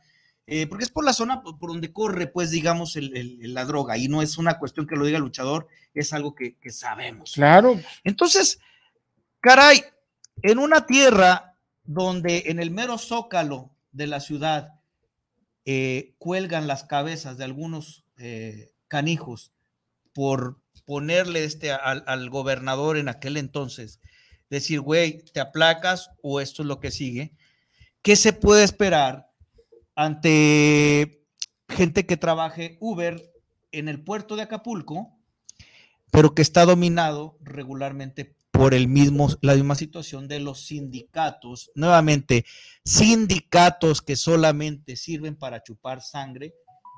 [0.46, 3.64] eh, porque es por la zona por, por donde corre, pues, digamos, el- el- la
[3.64, 3.98] droga.
[3.98, 7.32] Y no es una cuestión que lo diga el luchador, es algo que, que sabemos.
[7.34, 7.80] Claro.
[8.04, 8.60] Entonces,
[9.40, 9.82] caray,
[10.44, 14.74] en una tierra donde en el mero zócalo de la ciudad
[15.64, 19.52] eh, cuelgan las cabezas de algunos eh, canijos
[20.12, 24.00] por ponerle este al, al gobernador en aquel entonces,
[24.50, 27.32] decir, güey, te aplacas o esto es lo que sigue,
[28.02, 29.30] ¿qué se puede esperar
[29.94, 31.24] ante
[31.70, 33.32] gente que trabaje Uber
[33.72, 35.18] en el puerto de Acapulco,
[36.10, 42.46] pero que está dominado regularmente por el mismo, la misma situación de los sindicatos, nuevamente,
[42.84, 46.54] sindicatos que solamente sirven para chupar sangre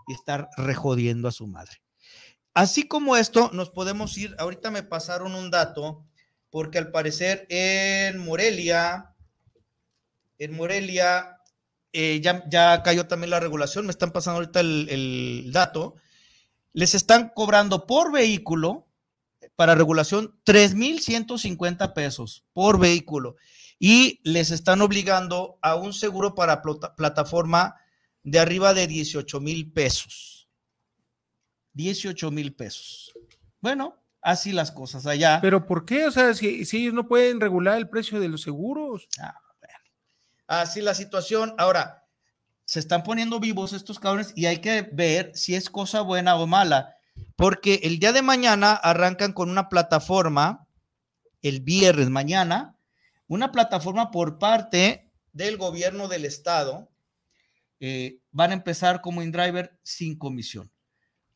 [0.06, 1.80] y estar rejodiendo a su madre.
[2.52, 6.04] Así como esto, nos podemos ir, ahorita me pasaron un dato,
[6.50, 9.14] porque al parecer en Morelia,
[10.38, 11.38] en Morelia,
[11.94, 15.96] eh, ya, ya cayó también la regulación, me están pasando ahorita el, el dato,
[16.74, 18.85] les están cobrando por vehículo,
[19.56, 23.36] para regulación, 3.150 pesos por vehículo,
[23.78, 27.76] y les están obligando a un seguro para plata- plataforma
[28.22, 30.48] de arriba de 18 mil pesos.
[31.74, 33.12] 18 mil pesos.
[33.60, 35.38] Bueno, así las cosas allá.
[35.42, 36.06] Pero ¿por qué?
[36.06, 39.08] O sea, si, si ellos no pueden regular el precio de los seguros.
[40.46, 41.54] Así la situación.
[41.58, 42.04] Ahora,
[42.64, 46.46] se están poniendo vivos estos cabrones y hay que ver si es cosa buena o
[46.46, 46.95] mala,
[47.36, 50.66] porque el día de mañana arrancan con una plataforma,
[51.42, 52.76] el viernes mañana,
[53.28, 56.90] una plataforma por parte del gobierno del estado.
[57.80, 60.70] eh, van a empezar como InDriver sin comisión.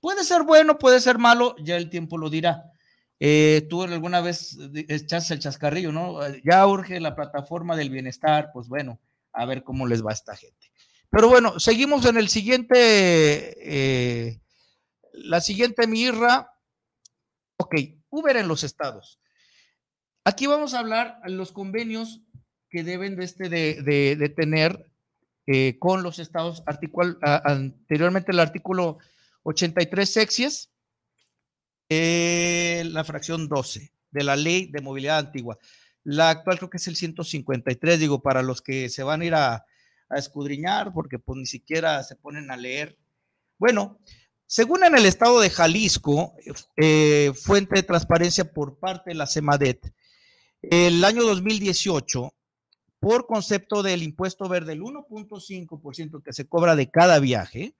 [0.01, 2.63] Puede ser bueno, puede ser malo, ya el tiempo lo dirá.
[3.19, 4.57] Eh, tú alguna vez
[4.89, 6.25] echaste el chascarrillo, ¿no?
[6.25, 8.99] Eh, Ya urge la plataforma del bienestar, pues bueno,
[9.33, 10.73] a ver cómo les va esta gente.
[11.11, 14.41] Pero bueno, seguimos en el siguiente,
[15.25, 16.53] la siguiente mirra.
[17.57, 17.75] Ok,
[18.11, 19.21] Uber en los estados.
[20.25, 22.21] Aquí vamos a hablar de los convenios
[22.69, 24.91] que deben de, este de, de- tener
[25.47, 26.63] eh, con los estados,
[27.45, 28.99] anteriormente el artículo
[29.43, 30.71] 83 sexies,
[31.89, 35.59] eh, la fracción 12 de la ley de movilidad antigua.
[36.05, 39.35] La actual creo que es el 153, digo, para los que se van a ir
[39.35, 39.55] a,
[40.09, 42.97] a escudriñar, porque pues ni siquiera se ponen a leer.
[43.59, 43.99] Bueno,
[44.51, 46.35] según en el estado de Jalisco,
[46.77, 49.95] eh, fuente de transparencia por parte de la CEMADET,
[50.61, 52.35] el año 2018,
[52.99, 57.77] por concepto del impuesto verde, el 1.5% que se cobra de cada viaje,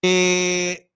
[0.00, 0.88] eh,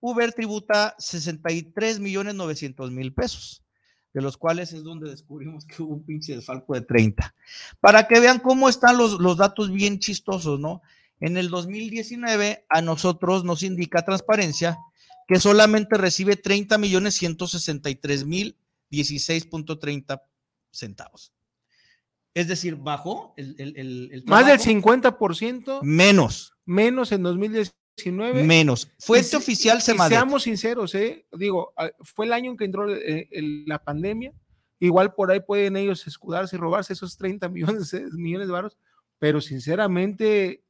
[0.00, 3.62] Uber tributa 63 millones 900 mil pesos,
[4.14, 7.34] de los cuales es donde descubrimos que hubo un pinche desfalco de 30.
[7.80, 10.80] Para que vean cómo están los, los datos bien chistosos, ¿no?
[11.22, 14.76] En el 2019 a nosotros nos indica transparencia
[15.28, 18.56] que solamente recibe 30 millones 163 mil
[18.90, 20.20] 16.30
[20.70, 21.32] centavos.
[22.34, 25.28] Es decir, bajó el, el, el- el Más del trabajo.
[25.28, 25.80] 50%.
[25.82, 26.54] Menos.
[26.64, 28.42] Menos en 2019.
[28.44, 28.90] Menos.
[28.98, 30.16] Fuente Y se- oficial Semadet.
[30.18, 31.26] Seamos sinceros, ¿eh?
[31.32, 33.28] Digo, ah, fue el año en que entró eh,
[33.66, 34.32] la pandemia.
[34.80, 38.76] Igual por ahí pueden ellos escudarse y robarse esos 30 millones, eh, millones de varos,
[39.18, 40.62] pero sinceramente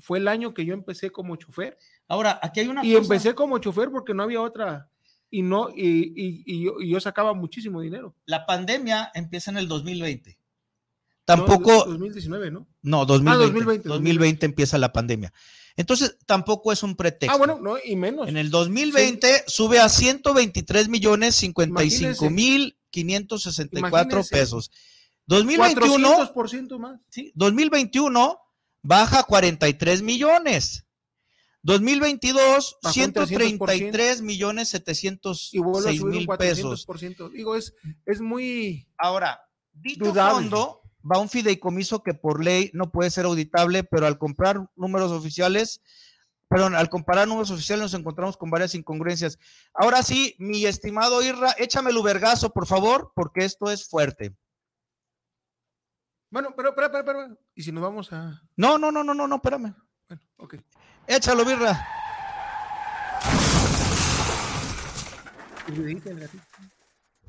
[0.00, 1.78] fue el año que yo empecé como chofer.
[2.08, 4.88] Ahora, aquí hay una Y cosa- empecé como chofer porque no había otra.
[5.30, 8.16] Y no, y, y- y yo, y yo sacaba muchísimo dinero.
[8.26, 10.30] La pandemia empieza en el 2020.
[11.28, 12.66] No, Tampoco, 2019, ¿no?
[12.82, 15.32] no, 2020, Ah, 2020, 2020 empieza la pandemia.
[15.76, 17.32] Entonces, tampoco es un pretexto.
[17.32, 18.26] Ah, bueno, no, y menos.
[18.28, 23.78] En el 2020 sube a 123 millones 55 mil 564
[24.10, 24.34] Imagínese.
[24.34, 24.72] pesos.
[25.26, 27.00] 2021, 400% más.
[27.08, 28.40] sí, 2021
[28.82, 30.86] baja a 43 millones.
[31.62, 36.86] 2022, Bajó un 133 millones 706 y vuelve a subir mil un pesos.
[36.86, 37.30] 400%.
[37.32, 37.74] Digo, es,
[38.06, 38.88] es muy.
[38.96, 39.40] Ahora,
[39.72, 40.34] dicho Dudable.
[40.34, 45.12] fondo va un fideicomiso que por ley no puede ser auditable, pero al comprar números
[45.12, 45.82] oficiales,
[46.48, 49.38] perdón, al comparar números oficiales nos encontramos con varias incongruencias.
[49.74, 54.34] Ahora sí, mi estimado Irra, échame el ubergazo, por favor, porque esto es fuerte.
[56.30, 58.42] Bueno, pero, pero, pero, pero, y si nos vamos a.
[58.56, 59.74] No, no, no, no, no, no, espérame.
[60.08, 60.54] Bueno, ok.
[61.08, 61.86] Échalo, Birra.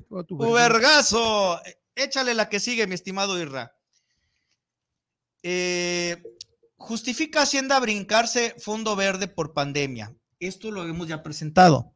[0.09, 1.59] Ubergazo.
[1.95, 3.75] Échale la que sigue, mi estimado Irra.
[5.43, 6.21] Eh,
[6.77, 10.15] justifica Hacienda brincarse fondo verde por pandemia.
[10.39, 11.93] Esto lo hemos ya presentado.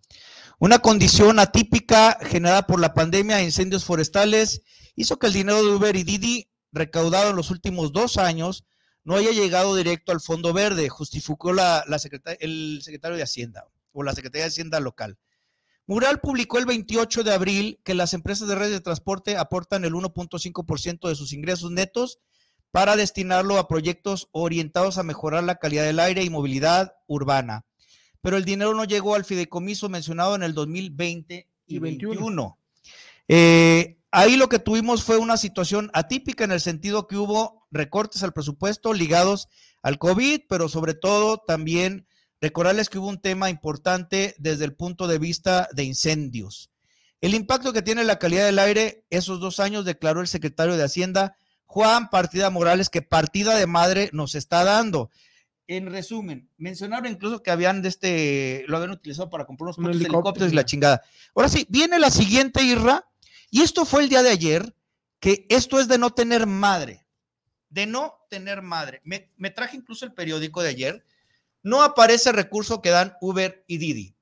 [0.60, 4.64] Una condición atípica generada por la pandemia e incendios forestales
[4.96, 8.66] hizo que el dinero de Uber y Didi recaudado en los últimos dos años
[9.04, 12.00] no haya llegado directo al Fondo Verde, justificó la, la
[12.40, 15.18] el secretario de Hacienda o la Secretaría de Hacienda local.
[15.88, 19.94] Mural publicó el 28 de abril que las empresas de redes de transporte aportan el
[19.94, 22.20] 1.5% de sus ingresos netos
[22.72, 27.66] para destinarlo a proyectos orientados a mejorar la calidad del aire y movilidad urbana.
[28.22, 32.12] Pero el dinero no llegó al fideicomiso mencionado en el 2020 y Y 21.
[32.14, 32.60] 21.
[33.28, 38.24] Eh, ahí lo que tuvimos fue una situación atípica en el sentido que hubo recortes
[38.24, 39.50] al presupuesto ligados
[39.82, 42.08] al COVID, pero sobre todo también
[42.40, 46.72] recordarles que hubo un tema importante desde el punto de vista de incendios.
[47.20, 50.84] El impacto que tiene la calidad del aire esos dos años, declaró el secretario de
[50.84, 51.36] Hacienda,
[51.66, 55.10] Juan Partida Morales, que partida de madre nos está dando.
[55.68, 60.54] En resumen, mencionaron incluso que habían de este, lo habían utilizado para comprar unos helicópteros
[60.54, 61.02] y la chingada.
[61.34, 63.06] Ahora sí, viene la siguiente, Irra,
[63.56, 64.76] y esto fue el día de ayer,
[65.22, 67.08] que esto es de no tener madre,
[67.70, 69.02] de no tener madre.
[69.06, 71.06] Me, traje incluso el periódico de ayer,
[71.64, 74.14] no aparece recurso que dan Uber y Didi.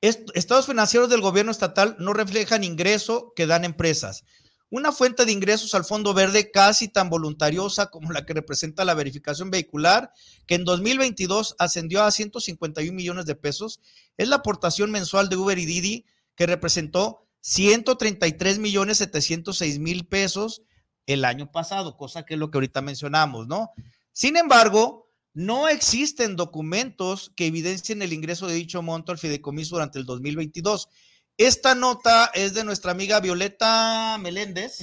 [0.00, 4.24] Est- estados financieros del gobierno estatal no reflejan ingreso que dan empresas.
[4.68, 8.94] Una fuente de ingresos al Fondo Verde casi tan voluntariosa como la que representa la
[8.94, 10.10] verificación vehicular,
[10.48, 13.78] que en 2022 ascendió a 151 millones de pesos,
[14.16, 20.62] es la aportación mensual de Uber y Didi, que representó 133 millones 706 mil pesos
[21.06, 23.72] el año pasado, cosa que es lo que ahorita mencionamos, ¿no?
[24.12, 29.98] Sin embargo, no existen documentos que evidencien el ingreso de dicho monto al fideicomiso durante
[29.98, 30.88] el 2022.
[31.36, 34.78] Esta nota es de nuestra amiga Violeta Meléndez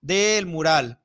[0.00, 1.00] del Mural.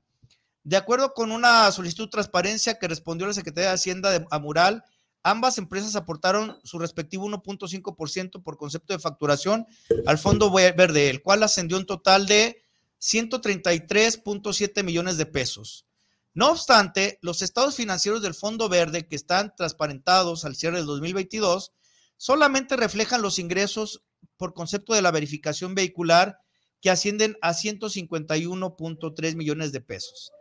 [0.64, 4.40] De acuerdo con una solicitud de transparencia que respondió la Secretaría de Hacienda de, a
[4.40, 4.84] Mural,
[5.24, 9.66] ambas empresas aportaron su respectivo 1.5% por concepto de facturación
[10.06, 12.64] al Fondo Ve- Verde, el cual ascendió un total de
[13.02, 15.86] 133.7 millones de pesos.
[16.34, 21.74] No obstante, los estados financieros del Fondo Verde que están transparentados al cierre del 2022
[22.18, 24.04] solamente reflejan los ingresos
[24.38, 26.40] por concepto de la verificación vehicular
[26.82, 30.32] que ascienden a 151.3 millones de pesos.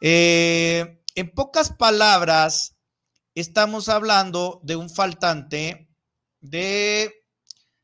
[0.00, 2.76] Eh, en pocas palabras,
[3.34, 5.88] estamos hablando de un faltante
[6.40, 7.12] de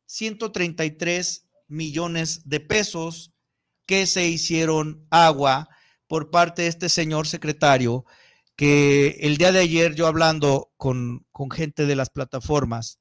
[0.07, 3.33] 133 millones de pesos
[3.87, 5.69] que se hicieron agua
[6.07, 8.05] por parte de este señor secretario,
[8.57, 13.01] que el día de ayer yo hablando con, con gente de las plataformas,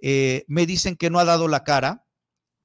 [0.00, 2.06] eh, me dicen que no ha dado la cara,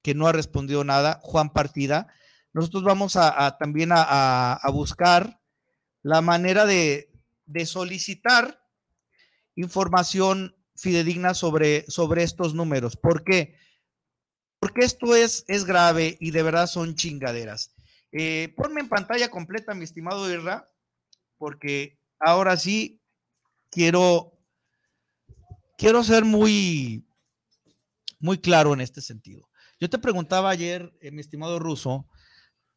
[0.01, 2.07] que no ha respondido nada, Juan Partida.
[2.53, 5.39] Nosotros vamos a, también a, a- a buscar
[6.03, 7.09] la manera de,
[7.45, 8.62] de solicitar
[9.55, 12.97] información fidedigna sobre, sobre estos números.
[12.97, 13.55] ¿Por qué?
[14.59, 17.75] Porque esto es, es grave y de verdad son chingaderas.
[18.11, 20.71] Eh, ponme en pantalla completa, mi estimado Irra,
[21.37, 23.01] porque ahora sí
[23.69, 24.39] quiero,
[25.77, 27.05] quiero ser muy,
[28.19, 29.49] muy claro en este sentido.
[29.79, 32.07] Yo te preguntaba ayer, eh, mi estimado Ruso,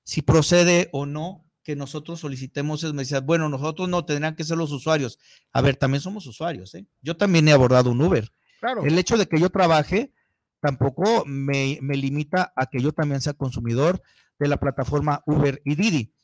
[0.03, 2.95] si procede o no que nosotros solicitemos eso.
[2.95, 5.19] Me decías, bueno, nosotros no tendrían que ser los usuarios.
[5.53, 6.87] A ver, también somos usuarios, ¿eh?
[7.03, 8.31] Yo también he abordado un Uber.
[8.61, 8.85] Claro.
[8.85, 10.15] El hecho de que yo trabaje
[10.61, 14.01] tampoco me, me limita a que yo también sea consumidor
[14.39, 16.15] de la plataforma Uber y Didi.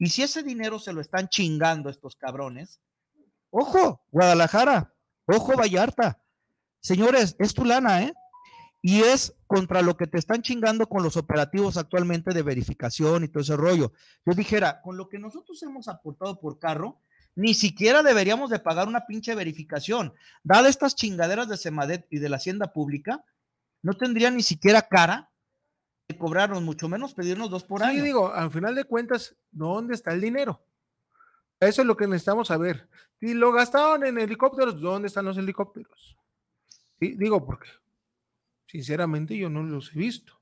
[0.00, 2.80] Y si ese dinero se lo están chingando estos cabrones,
[3.50, 4.96] ojo, Guadalajara,
[5.26, 6.20] ojo, Vallarta.
[6.80, 8.12] Señores, es tu lana, ¿eh?
[8.80, 13.28] Y es contra lo que te están chingando con los operativos actualmente de verificación y
[13.28, 13.92] todo ese rollo.
[14.24, 17.00] Yo dijera, con lo que nosotros hemos aportado por carro,
[17.34, 20.12] ni siquiera deberíamos de pagar una pinche verificación.
[20.42, 23.24] Dadas estas chingaderas de Semadet y de la Hacienda Pública,
[23.82, 25.30] no tendría ni siquiera cara
[26.08, 28.02] de cobrarnos, mucho menos pedirnos dos por Sí, año.
[28.02, 30.60] digo, al final de cuentas, ¿dónde está el dinero?
[31.60, 32.88] Eso es lo que necesitamos saber.
[33.20, 36.16] Si lo gastaron en helicópteros, ¿dónde están los helicópteros?
[37.00, 37.68] Sí, digo, porque
[38.68, 40.40] sinceramente yo no los he visto.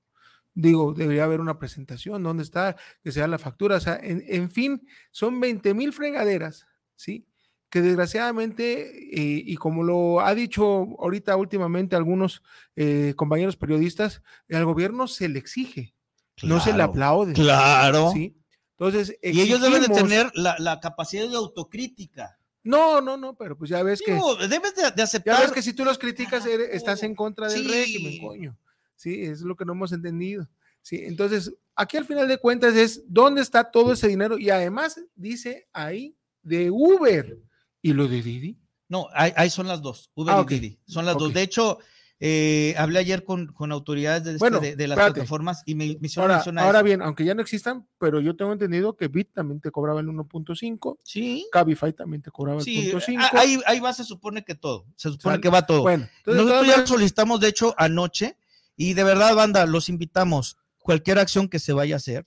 [0.55, 2.77] Digo, debería haber una presentación, ¿dónde está?
[3.03, 3.77] Que sea la factura.
[3.77, 7.27] O sea, en, en fin, son 20 mil fregaderas, ¿sí?
[7.69, 10.65] Que desgraciadamente, eh, y como lo ha dicho
[10.99, 12.43] ahorita últimamente algunos
[12.75, 15.95] eh, compañeros periodistas, al gobierno se le exige,
[16.43, 17.35] no se le aplaude.
[17.35, 18.13] claro.
[18.13, 18.37] ¿sí?
[18.79, 22.39] Entonces, Y ellos deben de tener la, la capacidad de autocrítica.
[22.67, 24.13] No, no, no, pero pues ya ves que.
[24.13, 25.41] Digo, debes de, de Ya aceptar.
[25.43, 27.69] ves que si tú los criticas, eres- estás en contra del Sí.
[27.69, 28.59] régimen, coño.
[28.97, 30.49] Sí, es lo que no hemos entendido.
[30.83, 35.01] Sí, entonces, aquí al final de cuentas es dónde está todo ese dinero y además
[35.15, 37.39] dice ahí de Uber
[37.83, 38.59] y lo de Didi.
[38.89, 40.55] No, ahí, ahí son las dos, Uber Ah, y.
[40.55, 40.79] Didi.
[40.87, 41.35] Son las dos.
[41.35, 41.79] De hecho,
[42.19, 45.15] Eh, hablé ayer con, con autoridades de, este- Bueno, de, de las espérate.
[45.17, 48.53] plataformas y me, me hicieron Ahora, ahora bien, aunque ya no existan, pero yo tengo
[48.55, 50.99] entendido que Bit también te cobraba el 1.5.
[51.03, 51.47] Sí.
[51.53, 53.23] Cabify también te cobraba Sí, el punto 5.
[53.23, 54.87] a- ahí, ahí va, se supone que todo.
[54.97, 55.83] Se supone que va todo.
[55.83, 58.39] Bueno, entonces, Nosotros ya lo solicitamos, de hecho, anoche.
[58.79, 60.57] Y de verdad, banda, los invitamos.
[60.79, 62.27] Cualquier acción que se vaya a hacer.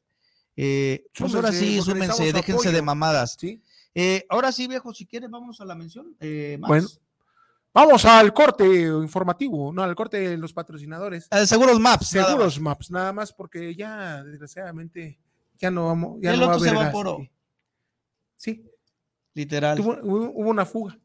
[0.62, 3.38] eh, pues ahora sí, súmense, déjense de mamadas.
[3.40, 3.62] Sí.
[3.96, 6.16] Eh, ahora sí, viejo, si quieres, vamos a la mención.
[6.20, 6.68] eh, Max.
[6.68, 6.88] Bueno,
[7.86, 11.28] vamos al corte informativo, no, al corte de los patrocinadores.
[11.32, 12.14] Eh, Seguros Maps.
[12.14, 15.20] nada Seguros Maps, nada más porque ya, desgraciadamente,
[15.56, 16.20] ya no vamos.
[16.22, 16.82] Ya El no va a otro se gas.
[16.84, 17.20] evaporó.
[18.36, 18.66] Sí.
[19.34, 19.78] Literal.
[19.78, 20.98] Tuvo- hubo una fuga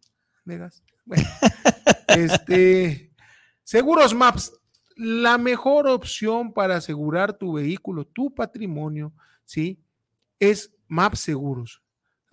[0.44, 0.82] de gas.
[1.04, 1.24] Bueno,
[2.08, 3.12] este,
[3.62, 4.52] Seguros Maps,
[4.96, 9.12] la mejor opción para asegurar tu vehículo, tu patrimonio,
[9.44, 9.82] ¿sí?
[10.38, 11.82] Es Maps Seguros.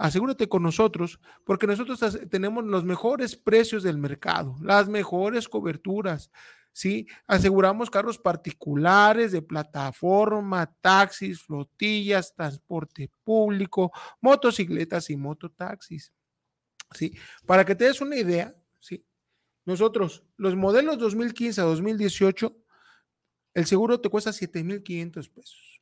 [0.02, 2.00] Asegúrate con nosotros porque nosotros
[2.32, 6.32] tenemos los mejores precios del mercado, las mejores coberturas,
[6.72, 7.06] ¿sí?
[7.28, 13.92] Aseguramos carros particulares de plataforma, taxis, flotillas, transporte público,
[14.22, 16.12] motocicletas y mototaxis.
[16.96, 17.16] ¿sí?
[17.46, 19.06] Para que te des una idea, ¿sí?
[19.66, 22.58] Nosotros, los modelos 2015 a 2018,
[23.54, 25.80] el seguro te cuesta 7,500 pesos.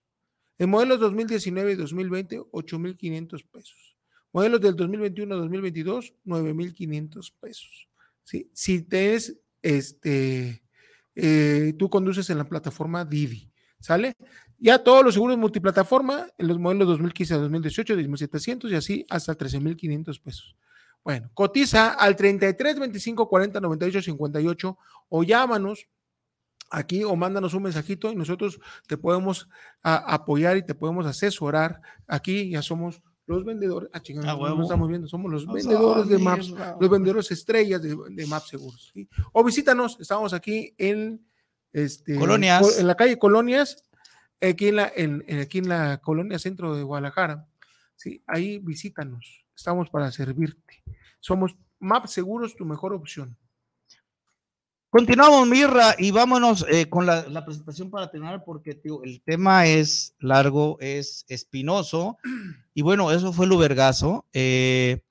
[0.57, 3.88] En modelos 2019 y 2020, 8,500 pesos.
[4.31, 7.87] Modelos del 2021 a 2022, 9,500 pesos.
[8.23, 8.49] ¿sí?
[8.53, 10.63] Si tienes, este,
[11.15, 14.13] eh, tú conduces en la plataforma Didi, ¿sale?
[14.57, 19.35] Ya todos los seguros multiplataforma, en los modelos 2015 a 2018, 10,700 y así hasta
[19.35, 20.55] 13,500 pesos.
[21.03, 24.77] Bueno, cotiza al 33 25 40 98 58
[25.07, 25.87] o llámanos
[26.69, 29.47] aquí o mándanos un mensajito y nosotros te podemos
[29.81, 31.81] a- apoyar y te podemos asesorar.
[32.05, 33.89] Aquí ya somos los vendedores.
[33.93, 36.49] Ah, chingada, Ah, no, estamos viendo, somos los vendedores de Maps,
[36.79, 38.91] los vendedores estrellas de, de Maps Seguros.
[38.93, 39.07] ¿sí?
[39.33, 41.23] O visítanos, estamos aquí en
[41.71, 42.61] este, Colonias.
[42.61, 43.83] co- en la calle Colonias,
[44.41, 47.47] aquí en la, en, en- aquí en la colonia centro de Guadalajara.
[47.95, 49.45] Sí, ahí visítanos.
[49.55, 50.81] Estamos para servirte.
[51.19, 53.37] Somos Maps Seguros, tu mejor opción.
[54.91, 59.67] Continuamos, Mirra, y vámonos eh, con la, la presentación para terminar, porque tío, el tema
[59.67, 62.17] es largo, es espinoso,
[62.73, 64.25] y bueno, eso fue el Ubergazo.
[64.33, 65.01] Eh,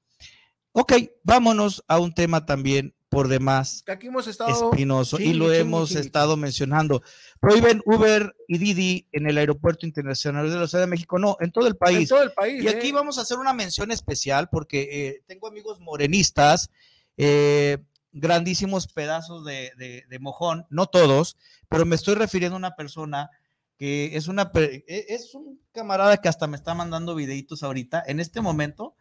[0.72, 4.70] ok, vámonos a un tema también por demás Que aquí hemos estado.
[4.70, 7.03] espinoso, y lo hemos estado mencionando.
[7.41, 11.53] Prohíben Uber y Didi en el Aeropuerto Internacional de la Ciudad de México, no, en
[11.53, 12.01] todo el país.
[12.01, 12.62] En todo el país.
[12.62, 12.93] Y aquí ¿eh?
[12.93, 16.70] vamos a hacer una mención especial porque eh, tengo amigos morenistas,
[17.16, 17.79] eh,
[18.12, 21.36] grandísimos pedazos de, de- de mojón, no todos,
[21.68, 23.30] pero me estoy refiriendo a una persona
[23.76, 28.18] que es una e- es un camarada que hasta me está mandando videitos ahorita, en
[28.20, 28.94] este momento,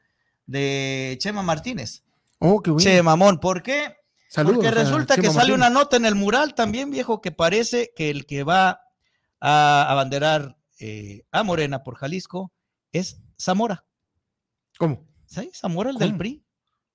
[0.45, 2.03] de Chema Martínez.
[2.39, 2.83] Oh, qué bueno.
[2.83, 3.95] Che, mamón, ¿por qué?
[4.29, 8.09] Saludos Porque resulta que sale una nota en el mural también, viejo, que parece que
[8.09, 8.81] el que va
[9.39, 12.51] a abanderar eh, a Morena por Jalisco
[12.91, 13.85] es Zamora.
[14.77, 15.07] ¿Cómo?
[15.25, 15.49] ¿Sí?
[15.53, 16.17] Zamora, el del.
[16.17, 16.43] PRI.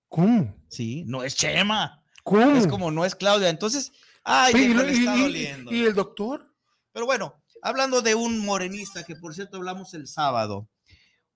[0.08, 0.54] ¿Cómo?
[0.68, 2.01] Sí, no es Chema.
[2.22, 2.56] ¿Cómo?
[2.56, 3.48] Es como no es Claudia.
[3.48, 3.92] Entonces,
[4.24, 5.72] ay, y está y- doliendo.
[5.72, 6.52] ¿Y el doctor?
[6.92, 10.68] Pero bueno, hablando de un morenista, que por cierto hablamos el sábado,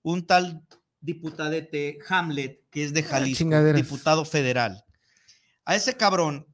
[0.01, 0.61] un tal
[0.99, 4.83] diputadete Hamlet, que es de Jalisco, diputado federal.
[5.65, 6.47] A ese cabrón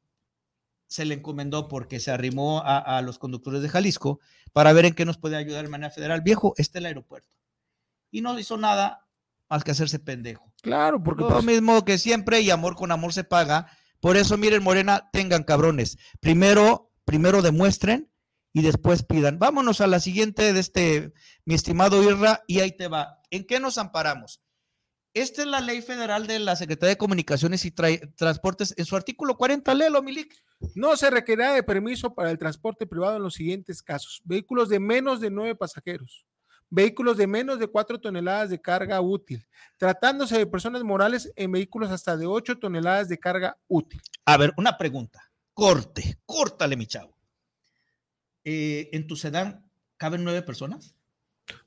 [0.87, 4.19] se le encomendó porque se arrimó a, a los conductores de Jalisco
[4.51, 6.21] para ver en qué nos puede ayudar de manera federal.
[6.21, 7.29] Viejo, este es el aeropuerto.
[8.11, 9.07] Y no hizo nada
[9.49, 10.53] más que hacerse pendejo.
[10.61, 13.67] Claro, porque Lo pues, mismo que siempre y amor con amor se paga.
[14.03, 15.97] Por eso, miren, Morena, tengan cabrones.
[16.19, 18.11] Primero, primero demuestren
[18.51, 19.39] y después pidan.
[19.39, 21.13] Vámonos a la siguiente de este,
[21.45, 23.21] mi estimado Irra, y ahí te va.
[23.31, 24.41] ¿En qué nos amparamos?
[25.13, 28.73] Esta es la ley federal de la Secretaría de Comunicaciones y Tra- Transportes.
[28.75, 30.35] En su artículo 40, léelo, Milik.
[30.75, 34.21] no se requerirá de permiso para el transporte privado en los siguientes casos.
[34.25, 36.25] Vehículos de menos de nueve pasajeros.
[36.75, 39.45] Vehículos de menos de cuatro toneladas de carga útil.
[39.77, 44.01] Tratándose de personas morales en vehículos hasta de ocho toneladas de carga útil.
[44.25, 45.31] A ver, una pregunta.
[45.53, 47.15] Corte, córtale, mi chavo.
[48.43, 50.95] Eh, ¿En tu sedán caben nueve personas?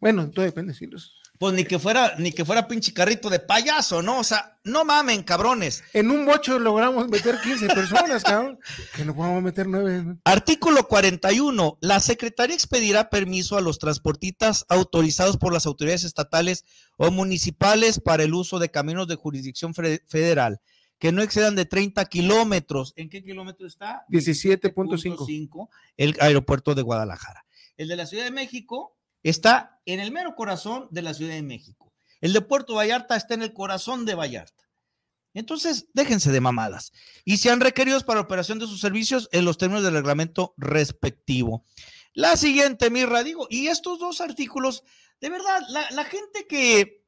[0.01, 0.75] Bueno, todo depende.
[0.75, 1.23] Si los...
[1.39, 4.21] Pues ni que fuera, ni que fuera pinche carrito de payaso, ¿no?
[4.21, 5.85] O sea, no mamen, cabrones.
[5.93, 8.59] En un bocho logramos meter 15 personas, cabrón.
[8.95, 10.17] Que no podemos meter nueve.
[10.25, 11.79] Artículo 41.
[11.81, 16.65] La Secretaría expedirá permiso a los transportistas autorizados por las autoridades estatales
[16.97, 20.61] o municipales para el uso de caminos de jurisdicción federal
[20.99, 22.95] que no excedan de 30 kilómetros.
[22.97, 24.05] ¿En qué kilómetro está?
[24.09, 25.27] 17.5.
[25.27, 27.45] 5, el aeropuerto de Guadalajara.
[27.77, 28.96] El de la Ciudad de México
[29.31, 31.93] está en el mero corazón de la Ciudad de México.
[32.21, 34.65] El de Puerto Vallarta está en el corazón de Vallarta.
[35.35, 36.93] Entonces, déjense de mamadas.
[37.25, 41.65] Y sean requeridos para operación de sus servicios en los términos del reglamento respectivo.
[42.15, 44.83] La siguiente, Mirra, digo, y estos dos artículos,
[45.21, 47.05] de verdad, la gente que,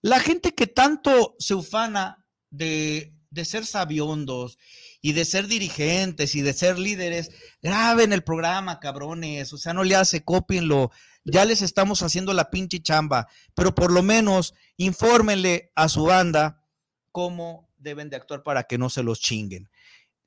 [0.00, 4.58] la gente que tanto se ufana de, de ser sabiondos
[5.00, 7.30] y de ser dirigentes y de ser líderes,
[7.62, 10.90] graben el programa, cabrones, o sea, no le hace, cópienlo,
[11.24, 16.64] ya les estamos haciendo la pinche chamba, pero por lo menos infórmenle a su banda
[17.12, 19.70] cómo deben de actuar para que no se los chinguen.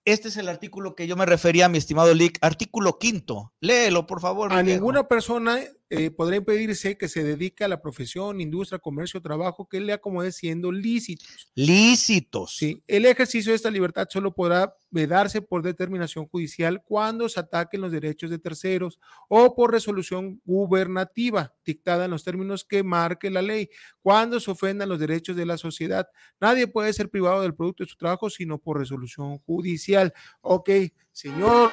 [0.05, 3.53] Este es el artículo que yo me refería, mi estimado Lick, artículo quinto.
[3.59, 4.53] Léelo, por favor.
[4.53, 5.59] A ninguna persona
[5.91, 10.31] eh, podrá impedirse que se dedique a la profesión, industria, comercio trabajo que le acomode
[10.31, 11.51] siendo lícitos.
[11.55, 12.55] Lícitos.
[12.55, 17.81] Sí, el ejercicio de esta libertad solo podrá darse por determinación judicial cuando se ataquen
[17.81, 23.41] los derechos de terceros o por resolución gubernativa dictada en los términos que marque la
[23.41, 23.69] ley,
[24.01, 26.07] cuando se ofendan los derechos de la sociedad.
[26.39, 30.13] Nadie puede ser privado del producto de su trabajo sino por resolución judicial.
[30.41, 30.69] Ok,
[31.11, 31.71] señor.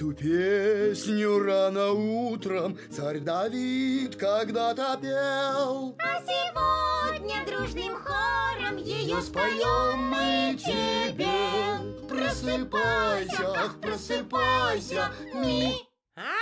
[0.00, 5.94] Эту песню рано утром царь Давид когда-то пел.
[5.98, 11.28] А сегодня дружным хором ее споем мы тебе.
[12.08, 15.74] Просыпайся, ах, просыпайся, ми...
[16.16, 16.32] А?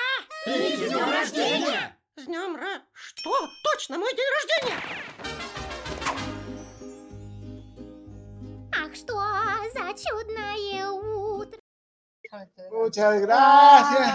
[0.48, 1.98] И с днем рождения!
[2.14, 2.80] С днем ра...
[2.92, 3.48] Что?
[3.64, 4.80] Точно, мой день рождения!
[8.72, 9.20] Ах, что
[9.74, 11.17] за чудное утро!
[12.72, 14.14] Muchas gracias.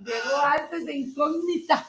[0.00, 1.86] Llegó antes de incógnita.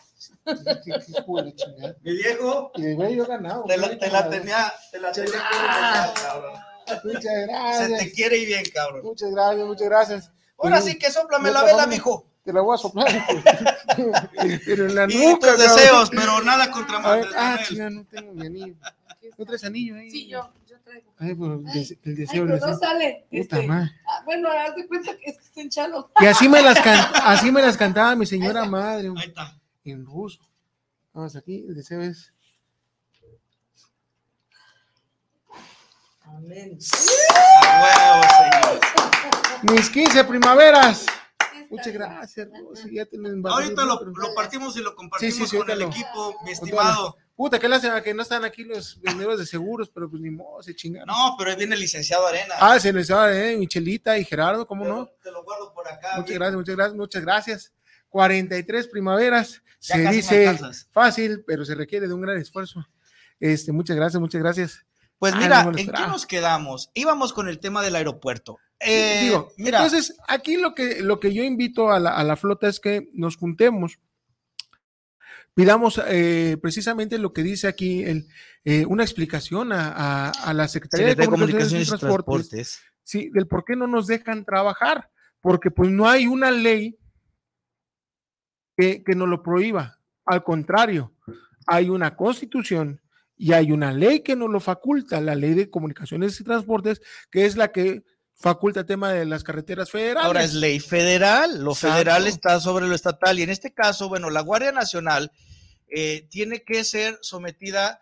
[2.02, 3.64] Mi viejo, Y me yo ganado.
[3.66, 4.40] te la, güey, te la cabrón.
[4.40, 6.14] tenía, te la tenía que Ah.
[6.22, 6.54] cabrón.
[7.04, 8.00] Muchas Se gracias.
[8.00, 9.04] te quiere y bien, cabrón.
[9.04, 10.32] Muchas gracias, muchas gracias.
[10.58, 12.26] Ahora Y- sí que sóplame y la vela, mijo.
[12.44, 13.08] Te la voy a soplar.
[14.66, 15.76] pero en la Y nuca, tus cabrón.
[15.78, 17.60] deseos, pero nada contra Andrés Ah,
[17.92, 18.76] no tengo mi anillo.
[19.38, 20.10] ¿No traes anillo ahí?
[20.10, 20.50] Sí, yo
[20.90, 21.14] traigo.
[21.18, 22.80] Ay, pero el, Ay, deseo, pero no deseo.
[22.80, 23.28] sale.
[23.30, 23.92] Puta Este, madre.
[24.08, 26.12] ah, bueno, haz de cuenta que es que está en chalo.
[26.20, 29.10] Y así me las can- así me las cantaba mi señora madre.
[29.86, 30.42] En ruso.
[31.14, 32.34] Vamos aquí, el deseo es.
[36.24, 36.78] Amén.
[39.64, 41.06] Mis 15 primaveras.
[41.70, 44.00] Muchas gracias, Rosy, ya tienen Ahorita lo,
[44.36, 47.16] partimos y lo compartimos sí, sí, con el equipo, mi estimado.
[47.40, 50.62] Puta, qué lástima que no están aquí los vendedores de seguros, pero pues ni modo,
[50.62, 51.08] se chingaron.
[51.08, 52.56] No, pero ahí viene el licenciado Arena.
[52.60, 55.08] Ah, se les va, eh, Michelita y Gerardo, ¿cómo no?
[55.24, 56.18] Te lo guardo por acá.
[56.18, 56.40] Muchas bien.
[56.40, 57.74] gracias, muchas gracias, muchas gracias.
[58.10, 59.64] 43 primaveras.
[59.80, 60.60] Ya se dice
[60.92, 62.86] fácil, pero se requiere de un gran esfuerzo.
[63.40, 64.86] Este, muchas gracias, muchas gracias.
[65.18, 66.92] Pues Ay, mira, ¿en qué nos quedamos?
[66.94, 68.58] Íbamos con el tema del aeropuerto.
[68.82, 72.24] Sí, Eh, digo, mira, entonces aquí lo que, lo que yo invito a la, a
[72.26, 73.98] la flota es que nos juntemos,
[75.54, 78.28] pidamos eh, precisamente lo que dice aquí, el,
[78.64, 82.82] eh, una explicación a, a- a la Secretaría de Secretaría Comunicaciones y Transportes, Transportes.
[83.04, 85.10] sí, del por qué no nos dejan trabajar,
[85.42, 86.98] porque pues no hay una ley
[88.78, 91.14] que, que nos lo prohíba, al contrario,
[91.68, 93.02] hay una constitución
[93.36, 97.46] y hay una ley que nos lo faculta, la ley de comunicaciones y transportes, que
[97.46, 98.04] es la que
[98.40, 100.24] faculta el tema de las carreteras federales.
[100.26, 101.94] ahora es ley federal, lo Exacto.
[101.98, 105.32] federal está sobre lo estatal y en este caso, bueno, la Guardia Nacional
[105.90, 108.00] eh, tiene que ser sometida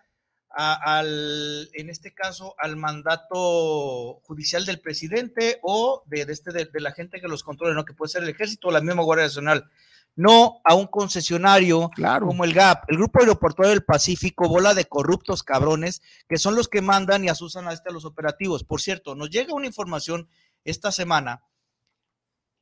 [0.49, 6.65] a- al, en este caso, al mandato judicial del presidente o de, de este, de,
[6.65, 7.85] de la gente que los controle, ¿no?
[7.85, 9.69] Que puede ser el ejército o la misma Guardia Nacional.
[10.18, 11.89] No a un concesionario
[12.20, 16.68] como el GAP, el Grupo Aeroportuario del Pacífico, bola de corruptos cabrones, que son los
[16.68, 18.63] que mandan y asusan a, este, a los operativos.
[18.63, 20.28] Por cierto, nos llega una información
[20.65, 21.43] esta semana,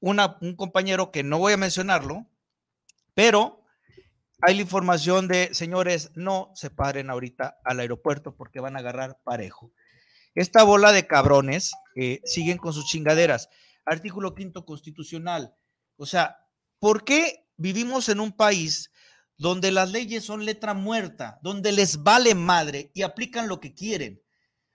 [0.02, 2.28] una, un compañero que no voy a mencionarlo,
[3.14, 3.64] pero
[4.42, 9.18] hay la información de, señores, no se paren ahorita al aeropuerto porque van a agarrar
[9.24, 9.72] parejo.
[10.36, 13.50] Esta bola de cabrones eh, siguen con sus chingaderas.
[13.86, 15.56] Artículo quinto constitucional.
[15.96, 16.38] O sea,
[16.80, 18.92] ¿por qué vivimos en un país
[19.38, 24.22] donde las leyes son letra muerta, donde les vale madre y aplican lo que quieren?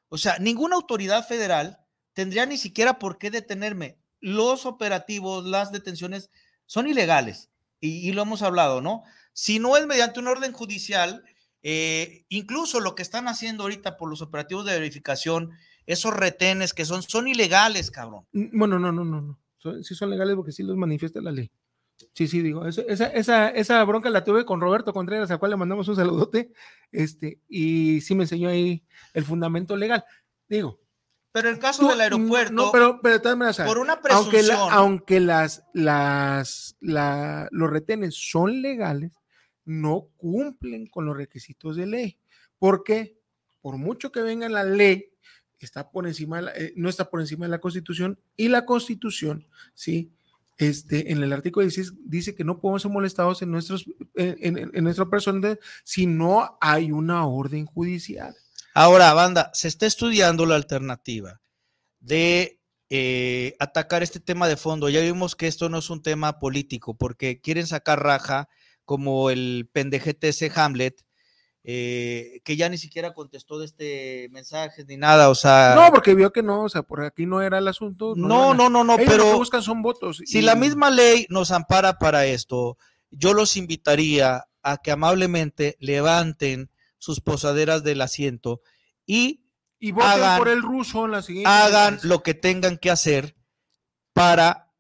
[0.08, 1.78] O sea, ninguna autoridad federal
[2.12, 3.98] tendría ni siquiera por qué detenerme.
[4.20, 6.30] Los operativos, las detenciones
[6.66, 7.50] son ilegales
[7.80, 9.02] y, lo hemos hablado, ¿no?
[9.32, 11.24] Si no es mediante un orden judicial,
[11.62, 15.50] eh, incluso lo que están haciendo ahorita por los operativos de verificación,
[15.86, 18.26] esos retenes que son, son ilegales, cabrón.
[18.32, 19.40] Bueno, no, no, no, no.
[19.56, 21.50] Son- sí son legales porque sí los manifiesta la ley.
[22.14, 25.52] Sí, sí, digo, eso- esa, esa, esa bronca la tuve con Roberto Contreras, al cual
[25.52, 26.52] le mandamos un saludote,
[26.92, 28.84] este, y sí me enseñó ahí
[29.14, 30.04] el fundamento legal.
[30.48, 30.80] Digo,
[31.32, 33.78] Pero el caso tú- del aeropuerto, no, pero, pero de todas maneras, o sea, por
[33.78, 34.68] una aunque, la- presunción.
[34.72, 39.12] aunque las, las, la- los retenes son legales,
[39.64, 42.18] no cumplen con los requisitos de ley.
[42.58, 43.18] ¿Por qué?
[43.60, 45.12] Por mucho que venga la ley,
[45.58, 48.64] está por encima de la- eh, no está por encima de la Constitución y la
[48.64, 50.10] Constitución, ¿sí?
[50.60, 54.84] Este, en el artículo 16 dice que no podemos ser molestados en, nuestros, en- en
[54.84, 58.36] nuestra persona si no hay una orden judicial.
[58.74, 61.40] Ahora, banda, se está estudiando la alternativa
[61.98, 64.88] de eh, atacar este tema de fondo.
[64.88, 68.48] Ya vimos que esto no es un tema político, porque quieren sacar raja
[68.84, 71.02] como el pendejete ese Hamlet,
[71.62, 75.74] eh, que ya ni siquiera contestó de este mensaje ni nada, o sea...
[75.76, 78.14] No, porque vio que no, o sea, por aquí no era el asunto.
[78.16, 80.22] No, no, no, no, Ellos lo que pero buscan son votos.
[80.24, 82.78] Si y- la misma ley nos ampara para esto,
[83.10, 88.60] yo los invitaría a que amablemente levanten sus posaderas del asiento
[89.06, 89.44] y,
[89.78, 91.50] Y voten hagan, por el ruso en la siguiente.
[91.50, 93.36] hagan lo que tengan que hacer
[94.12, 94.72] para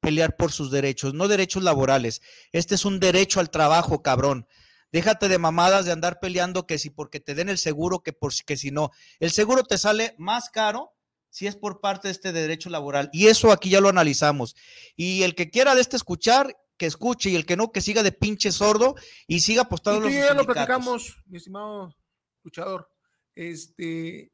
[0.00, 2.22] pelear por sus derechos, no derechos laborales.
[2.52, 4.46] Este es un derecho al trabajo, cabrón.
[4.92, 8.32] Déjate de mamadas de andar peleando que si porque te den el seguro, que por
[8.44, 8.90] que si no.
[9.18, 10.92] El seguro te sale más caro
[11.30, 13.10] si es por parte de este derecho laboral.
[13.12, 14.56] Y eso aquí ya lo analizamos.
[14.96, 18.02] Y el que quiera de este escuchar, que escuche, y el que no, que siga
[18.02, 18.94] de pinche sordo
[19.26, 21.94] y siga apostando Y los yo ya lo platicamos, mi estimado
[22.42, 22.88] luchador.
[23.34, 24.32] Este,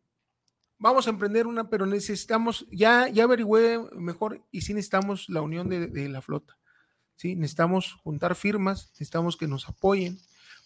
[0.79, 5.69] vamos a emprender una, pero necesitamos, ya, ya averigüé mejor y sí necesitamos la unión
[5.69, 6.57] de, de la flota.
[7.17, 10.21] Sí, necesitamos juntar firmas, necesitamos que nos apoyen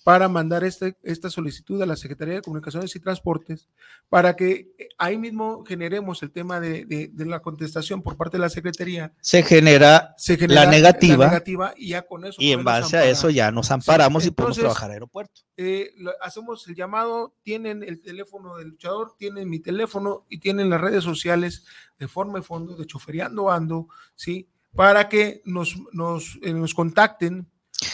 [0.07, 3.69] para mandar este, esta solicitud a la Secretaría de Comunicaciones y Transportes
[4.09, 8.37] para que eh, ahí mismo generemos el tema de, de- de la contestación por parte
[8.37, 9.13] de la Secretaría.
[9.21, 11.25] Se genera, Se genera la negativa.
[11.25, 14.31] la negativa y ya con eso y en base a eso ya nos amparamos y
[14.31, 15.41] podemos trabajar aeropuerto.
[15.57, 15.91] eh,
[16.23, 21.03] hacemos el llamado, tienen el teléfono del luchador, tienen mi teléfono y tienen las redes
[21.03, 21.65] sociales
[21.99, 24.49] de forma y fondo de Choferiando Ando, ¿sí?
[24.73, 27.49] Para que nos, nos, eh, nos contacten.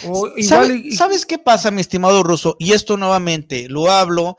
[0.06, 2.56] O igual ¿Sabe- y- y- ¿Sabes qué pasa, mi estimado Russo?
[2.58, 4.36] Y esto nuevamente lo hablo,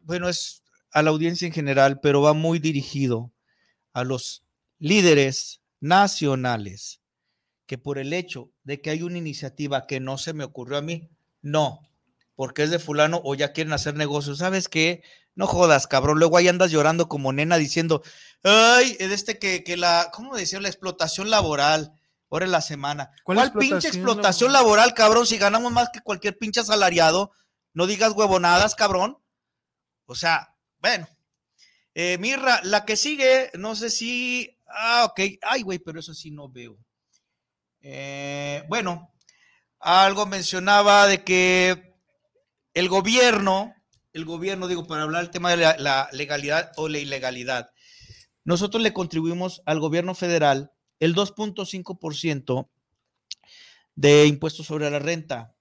[0.00, 3.32] bueno, es a la audiencia en general, pero va muy dirigido
[3.92, 4.44] a los
[4.78, 7.00] líderes nacionales,
[7.66, 10.82] que por el hecho de que hay una iniciativa que no se me ocurrió a
[10.82, 11.08] mí,
[11.42, 11.80] no,
[12.34, 15.02] porque es de fulano o ya quieren hacer negocios, ¿sabes qué?
[15.34, 18.02] No jodas, cabrón, luego ahí andas llorando como nena diciendo,
[18.42, 20.60] ay, es este que, que la, ¿cómo decía?
[20.60, 21.92] La explotación laboral,
[22.28, 23.10] hora en la semana.
[23.24, 25.26] ¿Cuál ¿Cuál, pinche explotación explotación laboral, cabrón?
[25.26, 27.32] Si ganamos más que cualquier pinche asalariado,
[27.72, 29.18] no digas huevonadas, cabrón.
[30.06, 31.08] O sea, bueno.
[31.94, 34.56] Eh, Mirra, la que sigue, no sé si.
[34.68, 35.20] Ah, ok.
[35.42, 36.78] Ay, güey, pero eso sí no veo.
[37.80, 39.12] Eh, bueno,
[39.80, 41.94] algo mencionaba de que
[42.74, 43.74] el gobierno,
[44.12, 47.70] el gobierno, digo, para hablar del tema de la, la legalidad o la ilegalidad,
[48.44, 52.68] nosotros le contribuimos al gobierno federal el 2.5%
[53.94, 55.54] de impuestos sobre la renta.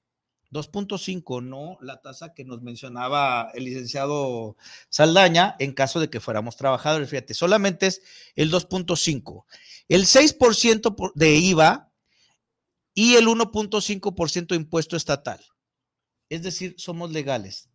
[0.52, 4.56] 2.5, no la tasa que nos mencionaba el licenciado
[4.90, 7.10] Saldaña en caso de que fuéramos trabajadores.
[7.10, 8.02] Fíjate, solamente es
[8.36, 9.46] el 2.5.
[9.90, 11.92] El 6% por- de IVA
[12.94, 15.40] y el 1.5% de impuesto estatal.
[16.30, 17.70] Es decir, somos legales.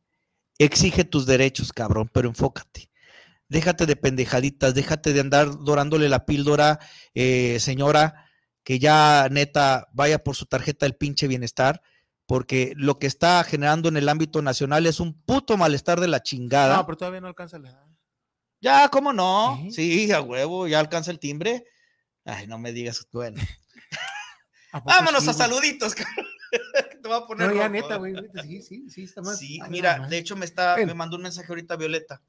[0.58, 2.90] Exige tus derechos, cabrón, pero enfócate.
[3.52, 6.78] Déjate de pendejaditas, déjate de andar dorándole la píldora,
[7.14, 8.30] eh, señora,
[8.64, 11.82] que ya neta vaya por su tarjeta del pinche bienestar,
[12.24, 16.22] porque lo que está generando en el ámbito nacional es un puto malestar de la
[16.22, 16.76] chingada.
[16.76, 17.84] No, pero todavía no alcanza la edad.
[18.62, 19.62] Ya, ¿cómo no?
[19.70, 21.66] Sí, a huevo, ya alcanza el timbre.
[22.24, 23.38] Ay, no me digas, bueno.
[24.84, 26.26] Vámonos sí, a saluditos, cabrón.
[27.02, 28.14] Te voy a poner No, ya neta, güey.
[28.44, 29.38] Sí, sí, sí, está más.
[29.38, 30.86] Sí, Ay, mira, de hecho me está, Ven.
[30.86, 32.22] me mandó un mensaje ahorita Violeta,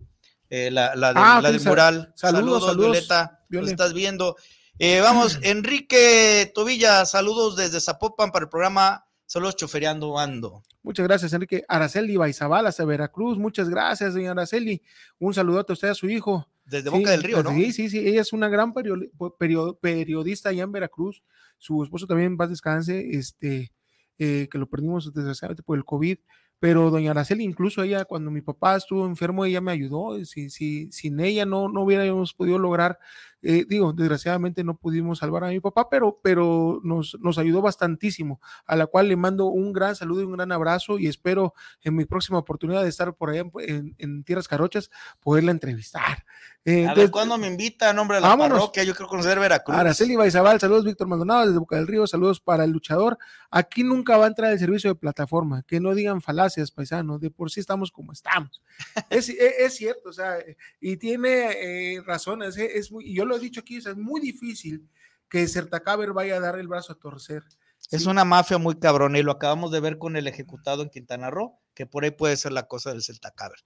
[0.56, 2.14] eh, la, la, de- Ah, la del sal- mural.
[2.16, 4.36] saludos, saludos, Violeta, lo estás viendo.
[4.78, 10.62] Eh, vamos, Enrique Tobilla, saludos desde Zapopan para el programa Saludos Chofereando Ando.
[10.84, 11.64] Muchas gracias, Enrique.
[11.68, 13.40] Araceli Baizabal, hasta Veracruz.
[13.40, 14.84] Muchas gracias, doña Araceli.
[15.18, 16.48] Un saludote a usted, a su hijo.
[16.66, 17.50] Desde Boca del Río, ¿no?
[17.52, 18.08] Sí, sí, sí.
[18.08, 21.24] Ella es una gran perio- perio- periodista allá en Veracruz.
[21.58, 23.72] Su esposo también, paz descanse, este,
[24.20, 26.18] eh, que lo perdimos desgraciadamente por el COVID.
[26.64, 30.24] Pero doña Araceli, incluso ella, cuando mi papá estuvo enfermo, ella me ayudó.
[30.24, 33.00] Si, si, sin ella no, no hubiéramos podido lograr,
[33.44, 38.40] eh, digo, desgraciadamente no pudimos salvar a mi papá, pero, pero nos, nos ayudó bastantísimo,
[38.66, 41.96] a la cual le mando un gran saludo y un gran abrazo y espero en
[41.96, 44.90] mi próxima oportunidad de estar por allá en, en- en Tierras Carochas,
[45.20, 46.26] poderla entrevistar.
[46.66, 48.58] Eh, A ver, ¿cuándo me invita a nombre de la Vámonos.
[48.58, 48.84] parroquia?
[48.86, 49.76] Yo quiero conocer Veracruz.
[49.78, 53.18] Araceli Baizabal, saludos Víctor Maldonado desde Boca del Río, saludos para el luchador.
[53.52, 57.30] Aquí nunca va a entrar el servicio de plataforma, que no digan falacias, paisanos, de
[57.32, 58.62] por sí estamos como estamos.
[59.10, 60.38] Es, es- es cierto, o sea,
[60.80, 64.22] y tiene eh, razones, eh, es muy, y yo lo he dicho aquí, es muy
[64.22, 64.90] difícil
[65.30, 67.44] que Certacaber vaya a dar el brazo a torcer.
[67.92, 71.30] Es una mafia muy cabrona y lo acabamos de ver con el ejecutado en Quintana
[71.30, 73.60] Roo, que por ahí puede ser la cosa del Celta Caber.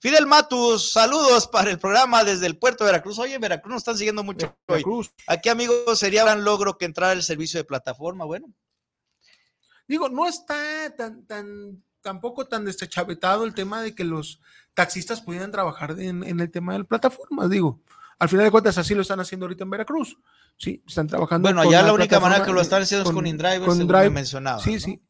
[0.00, 3.18] Fidel Matus, saludos para el programa desde el puerto de Veracruz.
[3.18, 4.84] Oye, Veracruz nos están siguiendo mucho hoy.
[5.28, 8.24] Aquí, amigos, sería un gran logro que entrara el servicio de plataforma.
[8.24, 8.52] Bueno,
[9.90, 14.40] Digo, no está tan, tan, tampoco tan deschavetado el tema de que los
[14.72, 17.50] taxistas pudieran trabajar en, en el tema de plataformas.
[17.50, 17.82] Digo,
[18.20, 20.16] al final de cuentas, así lo están haciendo ahorita en Veracruz.
[20.58, 21.46] Sí, están trabajando.
[21.46, 24.04] bueno, allá la única manera que lo están haciendo es con InDriver, con según Drive.
[24.04, 24.60] me mencionaba.
[24.62, 24.80] Sí, ¿no?
[24.80, 25.02] sí.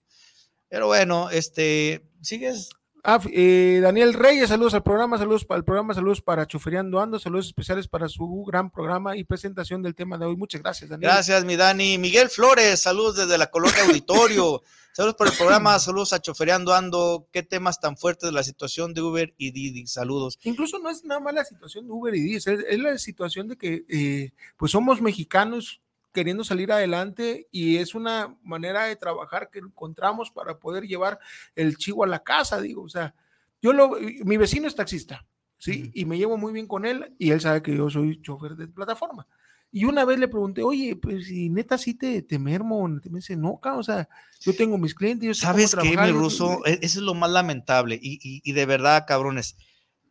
[0.68, 2.70] Pero bueno, este, sigues.
[3.02, 7.18] Ah, eh, Daniel Reyes, saludos al programa, saludos para el programa, saludos para Chuferiando Ando,
[7.18, 10.36] saludos especiales para su gran programa y presentación del tema de hoy.
[10.36, 11.10] Muchas gracias, Daniel.
[11.10, 11.96] Gracias, mi Dani.
[11.96, 14.62] Miguel Flores, saludos desde la colonia Auditorio.
[14.92, 17.26] saludos por el programa, saludos a Chofereando Ando.
[17.32, 19.86] Qué temas tan fuertes de la situación de Uber y Didi.
[19.86, 20.38] Saludos.
[20.42, 23.48] Incluso no es nada más la situación de Uber y Didi, es, es la situación
[23.48, 25.80] de que eh, pues somos mexicanos
[26.12, 31.18] queriendo salir adelante y es una manera de trabajar que encontramos para poder llevar
[31.54, 33.14] el chivo a la casa, digo, o sea,
[33.62, 33.92] yo lo,
[34.24, 35.26] mi vecino es taxista,
[35.58, 35.90] ¿sí?
[35.94, 38.66] Y me llevo muy bien con él y él sabe que yo soy chofer de
[38.68, 39.26] plataforma.
[39.72, 43.36] Y una vez le pregunté, oye, pues si neta sí te, te mermo, me dice,
[43.36, 44.08] no, o sea,
[44.40, 46.66] yo tengo mis clientes, yo ¿Sabes qué, mi ruso?
[46.66, 47.96] E- Eso es lo más lamentable.
[48.02, 49.56] Y, y- y de verdad, cabrones,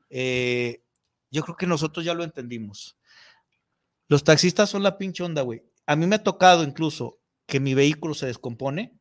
[0.10, 0.82] eh,
[1.30, 2.96] yo creo que nosotros ya lo entendimos.
[4.08, 5.64] Los taxistas son la pinche onda, güey.
[5.90, 7.18] A mí me ha tocado incluso
[7.48, 8.94] que mi vehículo se descompone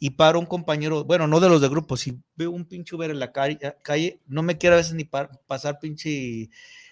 [0.00, 3.08] y para un compañero, bueno, no de los de grupo, si veo un pinche Uber
[3.10, 6.48] en la calle, calle no me quiero a veces ni pa- pasar pinche eh,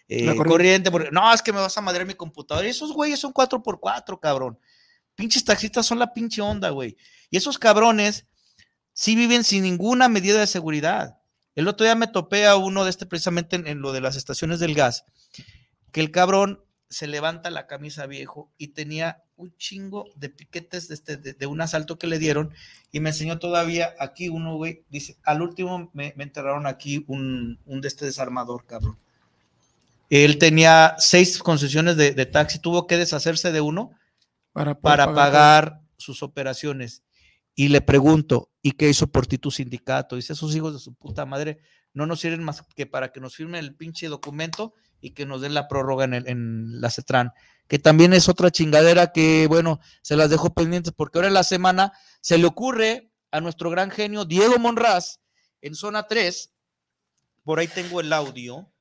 [0.09, 0.45] corriente.
[0.49, 2.67] corriente, porque no, es que me vas a madrear mi computadora.
[2.67, 4.61] Y esos güeyes son 4x4, cabrón.
[5.17, 6.97] Pinches taxistas son la pinche onda, güey.
[7.31, 8.27] Y esos cabrones
[8.93, 11.19] sí viven sin ninguna medida de seguridad.
[11.57, 14.15] El otro día me topé a uno de este precisamente en, en lo de las
[14.15, 15.05] estaciones del gas,
[15.91, 20.95] que el cabrón se levanta la camisa viejo y tenía un chingo de piquetes de,
[20.95, 22.53] este, de, de un asalto que le dieron
[22.93, 27.59] y me enseñó todavía aquí uno, güey, dice, al último me, me enterraron aquí un,
[27.67, 28.97] un de este desarmador, cabrón.
[30.09, 33.91] Él tenía seis concesiones de, de taxi, tuvo que deshacerse de uno
[34.53, 37.03] para, para pagar sus operaciones.
[37.57, 40.15] Y le pregunto, ¿y qué hizo por ti tu sindicato?
[40.15, 41.59] Dice, esos hijos de su puta madre
[41.93, 45.41] no nos sirven más que para que nos firmen el pinche documento y que nos
[45.41, 47.33] den la prórroga en, el- en la CETRAN,
[47.69, 51.45] que también es otra chingadera que, bueno, se las dejo pendientes porque ahora en la
[51.45, 55.21] semana se le ocurre a nuestro gran genio Diego Monraz
[55.61, 56.53] en zona 3,
[57.43, 58.73] por ahí tengo el audio,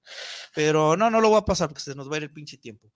[0.53, 2.57] pero no, no lo voy a pasar porque se nos va a ir el pinche
[2.57, 2.91] tiempo.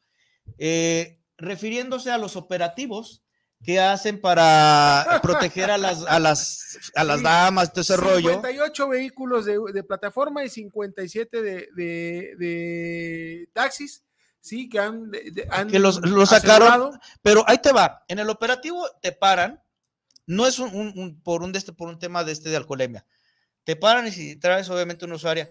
[0.57, 3.23] Eh, refiriéndose a los operativos
[3.63, 8.29] que hacen para proteger a las, a las, a las damas, todo ese rollo.
[8.29, 14.03] 58 vehículos de, de plataforma y 57 de, de, de taxis,
[14.39, 15.11] sí, que han,
[15.51, 19.61] han que los, los sacaron, pero ahí te va, en el operativo te paran,
[20.25, 22.57] no es un, un- un- por un de este, por un tema de este de
[22.57, 23.05] alcoholemia,
[23.65, 25.49] te paran y si traes obviamente una usuaria,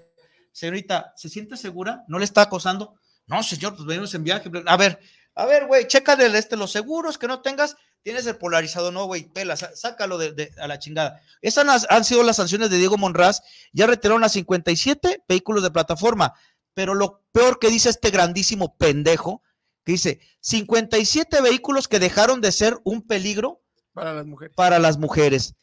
[0.53, 2.05] señorita, ¿se siente segura?
[2.09, 2.95] ¿No le está acosando?
[3.27, 4.99] No, señor, pues venimos en viaje, a ver,
[5.35, 7.77] a ver, güey, checa este los seguros que no tengas,
[8.09, 11.21] tienes el polarizado, no, güey, pela, sácalo de, de- a la chingada.
[11.43, 13.43] Esas han, han sido las sanciones de Diego Monraz,
[13.75, 16.33] ya retiraron a 57 vehículos de plataforma,
[16.73, 19.43] pero lo peor que dice este grandísimo pendejo,
[19.85, 23.61] que dice 57 vehículos que dejaron de ser un peligro
[23.93, 24.57] para las mujeres.
[24.57, 25.55] para las mujeres.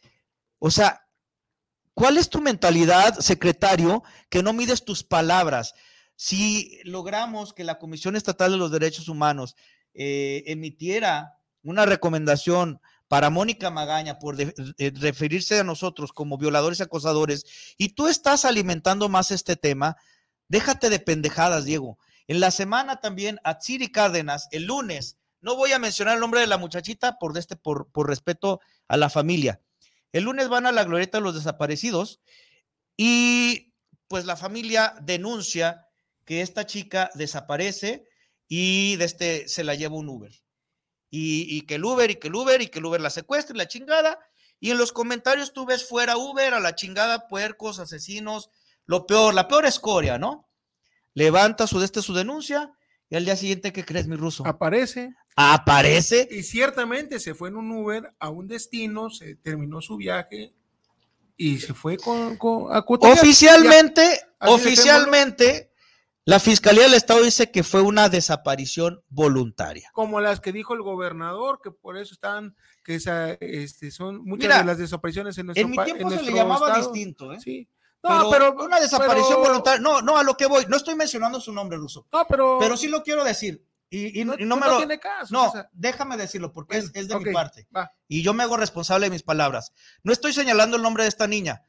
[0.59, 1.07] O sea,
[1.95, 5.73] ¿cuál es tu mentalidad, secretario, que no mides tus palabras?
[6.15, 9.55] Si logramos que la Comisión Estatal de los Derechos Humanos
[9.95, 11.34] eh, emitiera
[11.65, 14.53] una recomendación para Mónica Magaña por de-
[14.95, 17.45] referirse a nosotros como violadores y acosadores,
[17.77, 19.97] y tú estás alimentando más este tema,
[20.47, 21.97] déjate de pendejadas, Diego.
[22.27, 26.47] En la semana también, Atsiri Cárdenas, el lunes, no voy a mencionar el nombre de
[26.47, 29.61] la muchachita por, este, por, por respeto a la familia.
[30.11, 32.21] El lunes van a la glorieta de los desaparecidos
[32.97, 33.73] y
[34.07, 35.87] pues la familia denuncia
[36.25, 38.07] que esta chica desaparece
[38.47, 40.31] y de este se la lleva un Uber.
[41.09, 43.55] Y, y que el Uber, y que el Uber, y que el Uber la secuestre,
[43.55, 44.19] y la chingada.
[44.59, 48.49] Y en los comentarios tú ves fuera Uber, a la chingada, puercos, asesinos,
[48.85, 50.47] lo peor, la peor escoria, ¿no?
[51.13, 52.73] Levanta su, de este, su denuncia
[53.09, 54.45] y al día siguiente, ¿qué crees, mi ruso?
[54.45, 55.13] Aparece.
[55.35, 56.27] Aparece.
[56.31, 60.53] Y ciertamente se fue en un Uber a un destino, se terminó su viaje
[61.37, 62.83] y se fue con, con a.
[62.87, 65.71] Oficialmente, oficialmente,
[66.25, 69.89] la Fiscalía del Estado dice que fue una desaparición voluntaria.
[69.93, 74.45] como las que dijo el gobernador, que por eso están, que esa, este, son muchas
[74.47, 76.91] Mira, de las desapariciones en nuestro En mi tiempo se le llamaba estado.
[76.91, 77.39] distinto, ¿eh?
[77.39, 77.69] Sí.
[78.03, 79.79] No, pero, pero- una desaparición pero- voluntaria.
[79.79, 80.65] No, no, a lo que voy.
[80.67, 82.07] No estoy mencionando su nombre, Ruso.
[82.11, 82.57] No, pero.
[82.59, 83.63] Pero sí lo quiero decir.
[83.89, 84.77] Y, y- No- y no pues me no lo.
[84.77, 85.69] tiene caso, no, o sea.
[85.73, 87.67] déjame decirlo, porque es, es de mi parte.
[87.75, 87.91] va.
[88.07, 89.73] Y yo me hago responsable de mis palabras.
[90.03, 91.61] No estoy señalando el nombre de esta niña,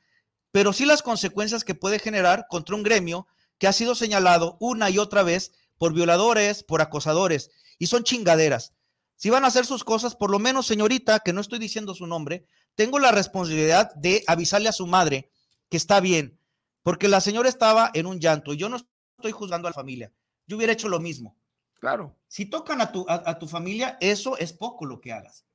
[0.51, 3.27] pero sí las consecuencias que puede generar contra un gremio
[3.59, 8.73] que ha sido señalado una y otra vez por violadores, por acosadores, y son chingaderas.
[9.17, 12.07] Si van a hacer sus cosas, por lo menos, señorita, que no estoy diciendo su
[12.07, 15.31] nombre, tengo la responsabilidad de avisarle a su madre
[15.71, 16.39] que está bien,
[16.83, 20.13] porque la señora estaba en un llanto y yo no estoy juzgando a la familia.
[20.47, 21.37] Yo hubiera hecho lo mismo.
[21.81, 22.17] Claro.
[22.29, 25.46] Si tocan a tu, a, a tu familia, eso es poco lo que hagas.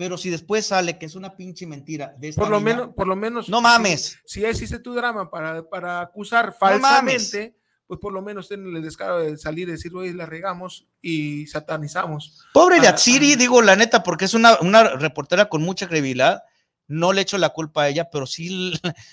[0.00, 3.06] Pero si después sale que es una pinche mentira de esta Por lo menos, por
[3.06, 3.50] lo menos.
[3.50, 4.18] No mames.
[4.24, 7.54] Si, si existe tu drama para, para acusar falsamente,
[7.86, 11.46] pues por lo menos ten el descaro de salir y decir, oye, la regamos y
[11.48, 12.46] satanizamos.
[12.54, 16.44] Pobre de a- Atsiri, digo la neta, porque es una, una reportera con mucha credibilidad.
[16.88, 18.72] No le echo la culpa a ella, pero sí,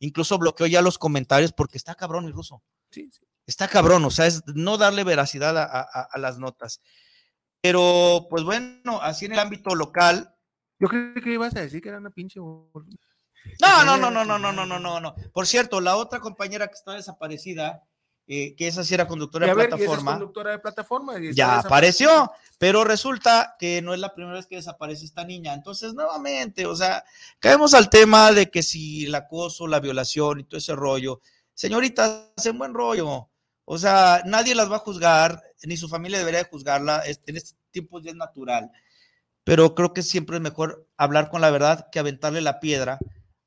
[0.00, 2.62] incluso bloqueó ya los comentarios porque está cabrón el ruso.
[2.90, 3.22] Sí, sí.
[3.46, 6.82] Está cabrón, o sea, es no darle veracidad a, a- a las notas.
[7.66, 10.32] Pero, pues bueno, así en el ámbito local.
[10.78, 12.38] Yo creo que ibas a decir que era una pinche.
[12.38, 12.70] No,
[13.84, 15.14] no, no, no, no, no, no, no, no, no.
[15.32, 17.82] Por cierto, la otra compañera que está desaparecida,
[18.28, 20.12] eh, que esa sí era conductora de ver, es plataforma.
[20.12, 21.18] conductora de plataforma.
[21.18, 25.24] y está ya apareció, pero resulta que no es la primera vez que desaparece esta
[25.24, 25.52] niña.
[25.54, 27.02] Entonces, nuevamente, o sea,
[27.40, 31.20] caemos al tema de que si el acoso, la violación y todo ese rollo,
[31.54, 33.28] señoritas, en buen rollo.
[33.64, 36.98] O sea, nadie las va a juzgar, ni su familia debería de juzgarla.
[37.00, 38.70] es- En este tiempo ya es natural.
[39.44, 42.98] Pero creo que siempre es mejor hablar con la verdad que aventarle la piedra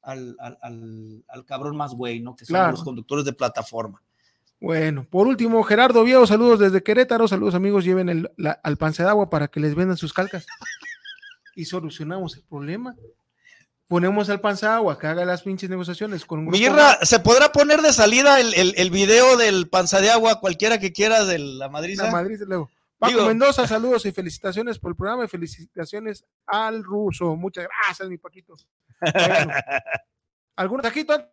[0.02, 2.36] al, al- al- al cabrón más güey, ¿no?
[2.36, 2.72] Que son Claro.
[2.72, 4.02] los conductores de plataforma.
[4.62, 9.04] Bueno, por último, Gerardo Viejo, saludos desde Querétaro, saludos amigos, lleven el, la- al pance
[9.04, 10.46] de agua para que les vendan sus calcas
[11.56, 12.96] y solucionamos el problema.
[13.88, 17.52] Ponemos al panza de agua que haga las pinches negociaciones con un Mirra, ¿se podrá
[17.52, 21.40] poner de salida el, el, el video del panza de agua cualquiera que quiera de
[21.40, 22.04] la madriza?
[22.06, 22.70] La Madrid, luego.
[23.00, 27.36] Paco Digo- Mendoza, saludos y felicitaciones por el programa y felicitaciones al ruso.
[27.36, 28.56] Muchas gracias, mi Paquito.
[29.02, 29.54] Bueno,
[30.58, 31.26] ¿Algún antes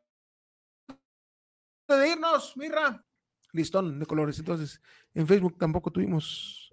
[1.89, 3.05] de irnos, Mirra?
[3.53, 4.39] Listón de colores.
[4.39, 4.81] Entonces,
[5.15, 6.73] en Facebook tampoco tuvimos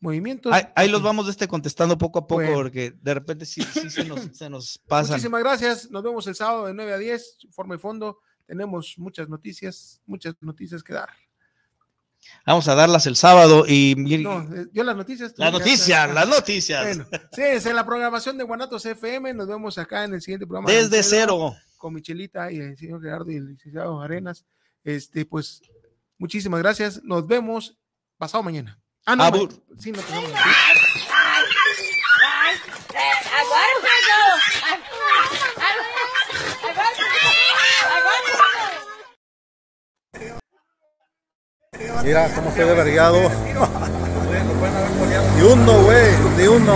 [0.00, 0.52] movimientos.
[0.52, 2.54] Ahí, ahí los vamos este, contestando poco a poco Bueno.
[2.56, 5.12] porque de repente sí, sí se, nos, se nos pasan.
[5.12, 5.90] Muchísimas gracias.
[5.90, 8.20] Nos vemos el sábado de 9 a 10, forma y fondo.
[8.46, 11.08] Tenemos muchas noticias, muchas noticias que dar.
[12.46, 15.32] Vamos a darlas el sábado y No, eh, yo las noticias.
[15.36, 16.82] las noticias, las noticias.
[16.84, 19.32] Bueno, sí, es en la programación de Guanatos FM.
[19.34, 20.70] Nos vemos acá en el siguiente programa.
[20.70, 21.54] Desde cero.
[21.76, 24.44] Con Michelita y el señor Gerardo y el licenciado Arenas.
[24.84, 25.62] Este, pues,
[26.18, 27.02] muchísimas gracias.
[27.02, 27.76] Nos vemos
[28.18, 28.78] pasado mañana.
[29.06, 29.50] Ah, no, Abur.
[29.52, 30.00] ma- sí, no
[42.02, 43.30] Mira cómo estoy de vergueado.
[45.36, 46.74] Ni uno, güey, ni uno.